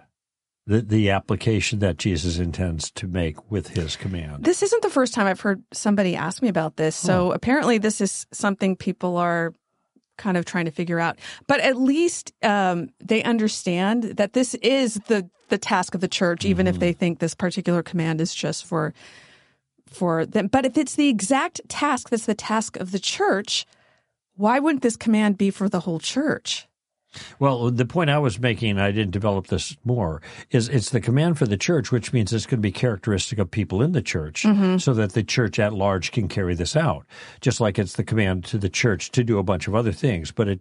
the, 0.66 0.82
the 0.82 1.10
application 1.10 1.78
that 1.80 1.96
Jesus 1.96 2.38
intends 2.38 2.90
to 2.92 3.06
make 3.06 3.50
with 3.50 3.68
his 3.68 3.96
command. 3.96 4.44
This 4.44 4.62
isn't 4.62 4.82
the 4.82 4.90
first 4.90 5.14
time 5.14 5.26
I've 5.26 5.40
heard 5.40 5.62
somebody 5.72 6.14
ask 6.14 6.42
me 6.42 6.48
about 6.48 6.76
this. 6.76 6.94
So 6.94 7.32
apparently, 7.32 7.78
this 7.78 8.00
is 8.00 8.26
something 8.32 8.76
people 8.76 9.16
are 9.16 9.54
kind 10.18 10.36
of 10.36 10.44
trying 10.44 10.66
to 10.66 10.70
figure 10.70 11.00
out. 11.00 11.18
But 11.46 11.60
at 11.60 11.76
least 11.76 12.32
um, 12.42 12.90
they 13.00 13.22
understand 13.22 14.04
that 14.18 14.34
this 14.34 14.54
is 14.56 14.94
the 15.06 15.28
the 15.48 15.58
task 15.58 15.94
of 15.94 16.02
the 16.02 16.08
church, 16.08 16.44
even 16.44 16.66
if 16.66 16.78
they 16.78 16.92
think 16.92 17.20
this 17.20 17.34
particular 17.34 17.82
command 17.82 18.20
is 18.20 18.34
just 18.34 18.66
for 18.66 18.92
for 19.86 20.26
them. 20.26 20.48
But 20.48 20.66
if 20.66 20.76
it's 20.76 20.94
the 20.94 21.08
exact 21.08 21.62
task 21.68 22.10
that's 22.10 22.26
the 22.26 22.34
task 22.34 22.76
of 22.76 22.92
the 22.92 22.98
church, 22.98 23.64
why 24.34 24.58
wouldn't 24.58 24.82
this 24.82 24.96
command 24.96 25.38
be 25.38 25.50
for 25.50 25.68
the 25.68 25.80
whole 25.80 25.98
church? 25.98 26.67
Well, 27.38 27.70
the 27.70 27.86
point 27.86 28.10
I 28.10 28.18
was 28.18 28.38
making, 28.38 28.78
I 28.78 28.90
didn't 28.90 29.12
develop 29.12 29.46
this 29.46 29.76
more, 29.84 30.20
is 30.50 30.68
it's 30.68 30.90
the 30.90 31.00
command 31.00 31.38
for 31.38 31.46
the 31.46 31.56
church, 31.56 31.90
which 31.90 32.12
means 32.12 32.32
it's 32.32 32.46
going 32.46 32.58
to 32.58 32.62
be 32.62 32.72
characteristic 32.72 33.38
of 33.38 33.50
people 33.50 33.82
in 33.82 33.92
the 33.92 34.02
church 34.02 34.44
so 34.78 34.94
that 34.94 35.12
the 35.12 35.22
church 35.22 35.58
at 35.58 35.72
large 35.72 36.12
can 36.12 36.28
carry 36.28 36.54
this 36.54 36.76
out. 36.76 37.06
Just 37.40 37.60
like 37.60 37.78
it's 37.78 37.94
the 37.94 38.04
command 38.04 38.44
to 38.46 38.58
the 38.58 38.68
church 38.68 39.10
to 39.12 39.24
do 39.24 39.38
a 39.38 39.42
bunch 39.42 39.68
of 39.68 39.74
other 39.74 39.92
things. 39.92 40.30
But 40.30 40.48
it, 40.48 40.60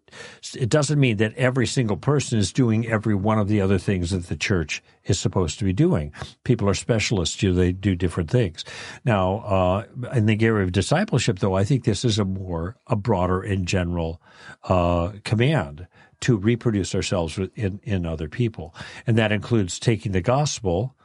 it 0.55 0.69
doesn't 0.69 0.99
mean 0.99 1.17
that 1.17 1.33
every 1.35 1.67
single 1.67 1.97
person 1.97 2.39
is 2.39 2.53
doing 2.53 2.87
every 2.87 3.15
one 3.15 3.39
of 3.39 3.47
the 3.47 3.61
other 3.61 3.77
things 3.77 4.11
that 4.11 4.27
the 4.27 4.37
church 4.37 4.81
is 5.05 5.19
supposed 5.19 5.59
to 5.59 5.65
be 5.65 5.73
doing. 5.73 6.13
People 6.43 6.69
are 6.69 6.73
specialists, 6.73 7.41
you 7.41 7.49
know, 7.49 7.55
they 7.55 7.71
do 7.71 7.95
different 7.95 8.29
things. 8.29 8.63
Now, 9.05 9.37
uh, 9.39 9.83
in 10.13 10.25
the 10.25 10.37
area 10.41 10.63
of 10.63 10.71
discipleship, 10.71 11.39
though, 11.39 11.55
I 11.55 11.63
think 11.63 11.83
this 11.83 12.05
is 12.05 12.19
a 12.19 12.25
more, 12.25 12.77
a 12.87 12.95
broader 12.95 13.41
and 13.41 13.67
general 13.67 14.21
uh, 14.63 15.13
command 15.23 15.87
to 16.21 16.37
reproduce 16.37 16.95
ourselves 16.95 17.39
in, 17.55 17.79
in 17.83 18.05
other 18.05 18.27
people. 18.27 18.73
And 19.05 19.17
that 19.17 19.31
includes 19.31 19.79
taking 19.79 20.11
the 20.11 20.21
gospel. 20.21 20.95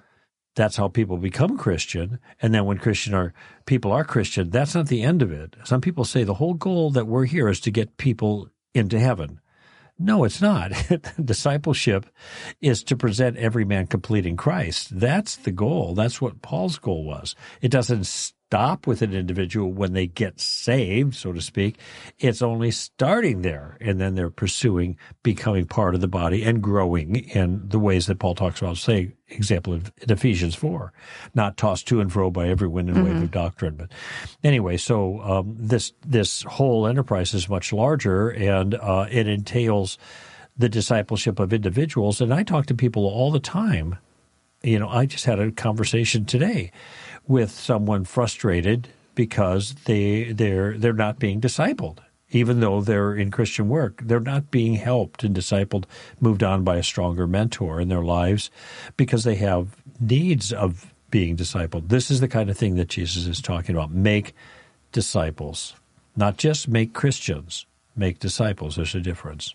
That's 0.55 0.77
how 0.77 0.89
people 0.89 1.17
become 1.17 1.59
Christian. 1.59 2.19
And 2.41 2.55
then 2.55 2.65
when 2.65 2.79
Christian 2.79 3.15
are, 3.15 3.33
people 3.67 3.93
are 3.93 4.05
Christian, 4.05 4.51
that's 4.51 4.75
not 4.75 4.89
the 4.89 5.03
end 5.03 5.23
of 5.23 5.33
it. 5.33 5.57
Some 5.65 5.81
people 5.81 6.05
say 6.05 6.25
the 6.25 6.35
whole 6.35 6.55
goal 6.55 6.91
that 6.91 7.07
we're 7.07 7.27
here 7.27 7.49
is 7.49 7.61
to 7.61 7.71
get 7.71 7.97
people 7.97 8.51
into 8.75 8.99
heaven. 8.99 9.41
No, 9.99 10.25
it's 10.25 10.43
not. 10.43 10.73
Discipleship 11.25 12.07
is 12.61 12.83
to 12.85 12.97
present 12.97 13.37
every 13.37 13.65
man 13.65 13.87
complete 13.87 14.27
in 14.27 14.37
Christ. 14.37 14.99
That's 14.99 15.37
the 15.37 15.53
goal. 15.53 15.95
That's 15.95 16.21
what 16.21 16.43
Paul's 16.43 16.79
goal 16.79 17.05
was. 17.05 17.37
It 17.61 17.71
doesn't 17.71 18.33
stop 18.53 18.87
with 18.87 19.01
an 19.01 19.15
individual 19.15 19.73
when 19.73 19.95
they 19.95 20.07
get 20.07 20.39
saved, 20.39 21.15
so 21.15 21.33
to 21.33 21.41
speak. 21.41 21.79
It's 22.19 22.43
only 22.43 22.71
starting 22.71 23.41
there, 23.41 23.79
and 23.81 23.99
then 23.99 24.15
they're 24.15 24.29
pursuing 24.29 24.99
becoming 25.23 25.65
part 25.65 25.95
of 25.95 26.03
the 26.03 26.07
body 26.07 26.43
and 26.43 26.63
growing 26.63 27.17
in 27.17 27.67
the 27.67 27.79
ways 27.79 28.09
that 28.09 28.19
Paul 28.19 28.35
talks 28.35 28.61
about, 28.61 28.77
say, 28.77 29.13
example 29.31 29.73
in 29.73 29.85
Ephesians 30.03 30.55
4, 30.55 30.93
not 31.35 31.57
tossed 31.57 31.89
to 31.89 32.03
and 32.03 32.13
fro 32.13 32.31
by 32.31 32.47
every 32.47 32.69
wind 32.69 32.91
and 32.91 33.03
wave 33.03 33.23
of 33.23 33.31
doctrine. 33.31 33.75
But 33.75 33.91
anyway, 34.45 34.77
so 34.77 35.23
um, 35.23 35.57
this 35.59 35.95
this 36.07 36.43
whole 36.43 36.87
enterprise 36.87 37.33
is 37.33 37.49
much 37.49 37.73
larger, 37.73 38.29
and 38.29 38.75
uh, 38.75 39.07
it 39.11 39.29
entails 39.29 39.97
the 40.59 40.69
discipleship 40.69 41.41
of 41.41 41.55
individuals. 41.55 42.21
And 42.21 42.35
I 42.35 42.43
talk 42.43 42.67
to 42.67 42.75
people 42.75 43.07
all 43.07 43.31
the 43.31 43.41
time. 43.41 43.97
You 44.63 44.79
know, 44.79 44.89
I 44.89 45.07
just 45.07 45.25
had 45.25 45.39
a 45.39 45.51
conversation 45.51 46.25
today 46.25 46.71
with 47.27 47.51
someone 47.51 48.05
frustrated 48.05 48.89
because 49.15 49.75
they 49.85 50.33
they're 50.33 50.79
they're 50.79 50.93
not 50.93 51.19
being 51.19 51.41
discipled 51.41 51.99
even 52.33 52.61
though 52.61 52.81
they're 52.81 53.15
in 53.15 53.31
Christian 53.31 53.69
work, 53.69 54.01
they're 54.03 54.21
not 54.21 54.51
being 54.51 54.75
helped 54.75 55.23
and 55.23 55.37
discipled, 55.37 55.85
moved 56.21 56.43
on 56.43 56.65
by 56.65 56.77
a 56.77 56.83
stronger 56.83 57.27
mentor 57.27 57.81
in 57.81 57.89
their 57.89 58.03
lives 58.03 58.51
because 58.97 59.25
they 59.25 59.37
have 59.37 59.77
needs 60.01 60.53
of 60.53 60.93
being 61.11 61.37
discipled. 61.37 61.89
This 61.89 62.11
is 62.11 62.21
the 62.21 62.29
kind 62.29 62.51
of 62.51 62.57
thing 62.57 62.77
that 62.77 62.89
Jesus 62.89 63.27
is 63.27 63.41
talking 63.41 63.77
about. 63.77 63.91
Make 63.91 64.35
disciples, 64.93 65.75
not 66.17 66.39
just 66.39 66.69
make 66.69 66.95
Christians, 66.95 67.67
make 67.95 68.19
disciples. 68.19 68.77
There's 68.77 68.95
a 68.95 69.01
difference. 69.01 69.55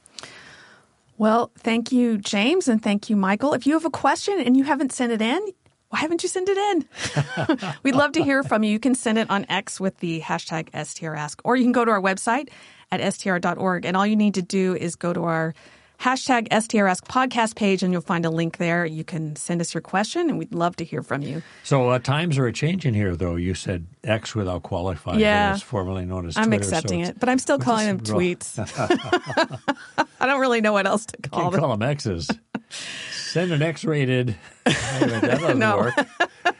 Well, 1.18 1.52
thank 1.58 1.92
you, 1.92 2.18
James, 2.20 2.68
and 2.68 2.82
thank 2.82 3.10
you, 3.10 3.16
Michael. 3.16 3.54
If 3.54 3.66
you 3.66 3.74
have 3.74 3.86
a 3.86 3.90
question 3.90 4.40
and 4.40 4.56
you 4.56 4.64
haven't 4.64 4.92
sent 4.92 5.12
it 5.12 5.22
in, 5.22 5.42
why 5.90 6.00
haven't 6.00 6.22
you 6.22 6.30
sent 6.30 6.48
it 6.50 6.58
in? 6.58 7.70
We'd 7.84 7.96
love 7.96 8.12
to 8.14 8.24
hear 8.24 8.44
from 8.44 8.64
you. 8.64 8.72
You 8.72 8.80
can 8.80 8.94
send 8.94 9.18
it 9.18 9.30
on 9.30 9.46
X 9.50 9.80
with 9.80 9.98
the 9.98 10.22
hashtag 10.22 10.70
STRask, 10.72 11.40
or 11.44 11.56
you 11.56 11.64
can 11.64 11.72
go 11.72 11.86
to 11.86 11.92
our 11.92 12.02
website 12.02 12.50
at 12.92 13.14
str.org. 13.14 13.86
And 13.86 13.98
all 13.98 14.06
you 14.06 14.16
need 14.16 14.36
to 14.36 14.42
do 14.42 14.76
is 14.76 14.96
go 14.96 15.12
to 15.12 15.24
our 15.24 15.56
hashtag 16.00 16.48
STRask 16.50 17.04
podcast 17.08 17.56
page, 17.56 17.84
and 17.84 17.92
you'll 17.92 18.02
find 18.02 18.26
a 18.26 18.30
link 18.30 18.58
there. 18.58 18.86
You 18.86 19.04
can 19.04 19.36
send 19.36 19.62
us 19.62 19.74
your 19.74 19.82
question, 19.82 20.30
and 20.30 20.38
we'd 20.38 20.54
love 20.54 20.76
to 20.78 20.86
hear 20.86 21.02
from 21.04 21.22
you. 21.22 21.42
So 21.64 21.90
uh, 21.90 22.00
times 22.00 22.38
are 22.38 22.46
a 22.48 22.54
changing 22.54 22.94
here, 22.94 23.16
though. 23.16 23.36
You 23.36 23.54
said 23.54 23.88
X 24.04 24.36
without 24.36 24.64
qualifying. 24.64 25.20
Yeah. 25.20 25.50
It 25.50 25.54
was 25.54 25.62
formerly 25.64 26.06
known 26.06 26.28
as 26.28 26.38
I'm 26.38 26.54
accepting 26.54 27.04
so 27.06 27.10
it, 27.12 27.20
but 27.20 27.30
I'm 27.30 27.40
still 27.40 27.60
calling 27.60 27.88
them 27.88 27.98
wrong. 27.98 28.22
tweets. 28.22 28.58
I 30.20 30.26
don't 30.26 30.40
really 30.42 30.62
know 30.62 30.74
what 30.74 30.88
else 30.88 31.06
to 31.08 31.18
call 31.30 31.42
Can't 31.42 31.52
them. 31.54 31.62
call 31.62 31.70
them 31.78 31.82
X's. 31.88 32.30
Send 33.12 33.52
an 33.52 33.62
X-rated. 33.62 34.36
Anyway, 34.66 35.54
No. 35.56 35.78
work. 35.78 35.94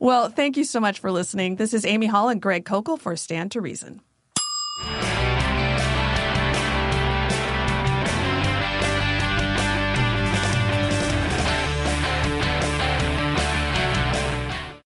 Well, 0.00 0.30
thank 0.30 0.56
you 0.56 0.64
so 0.64 0.80
much 0.80 0.98
for 0.98 1.12
listening. 1.12 1.56
This 1.56 1.72
is 1.72 1.86
Amy 1.86 2.06
Hall 2.08 2.28
and 2.28 2.42
Greg 2.42 2.64
Koukl 2.64 2.98
for 2.98 3.14
Stand 3.14 3.52
to 3.52 3.60
Reason. 3.60 4.00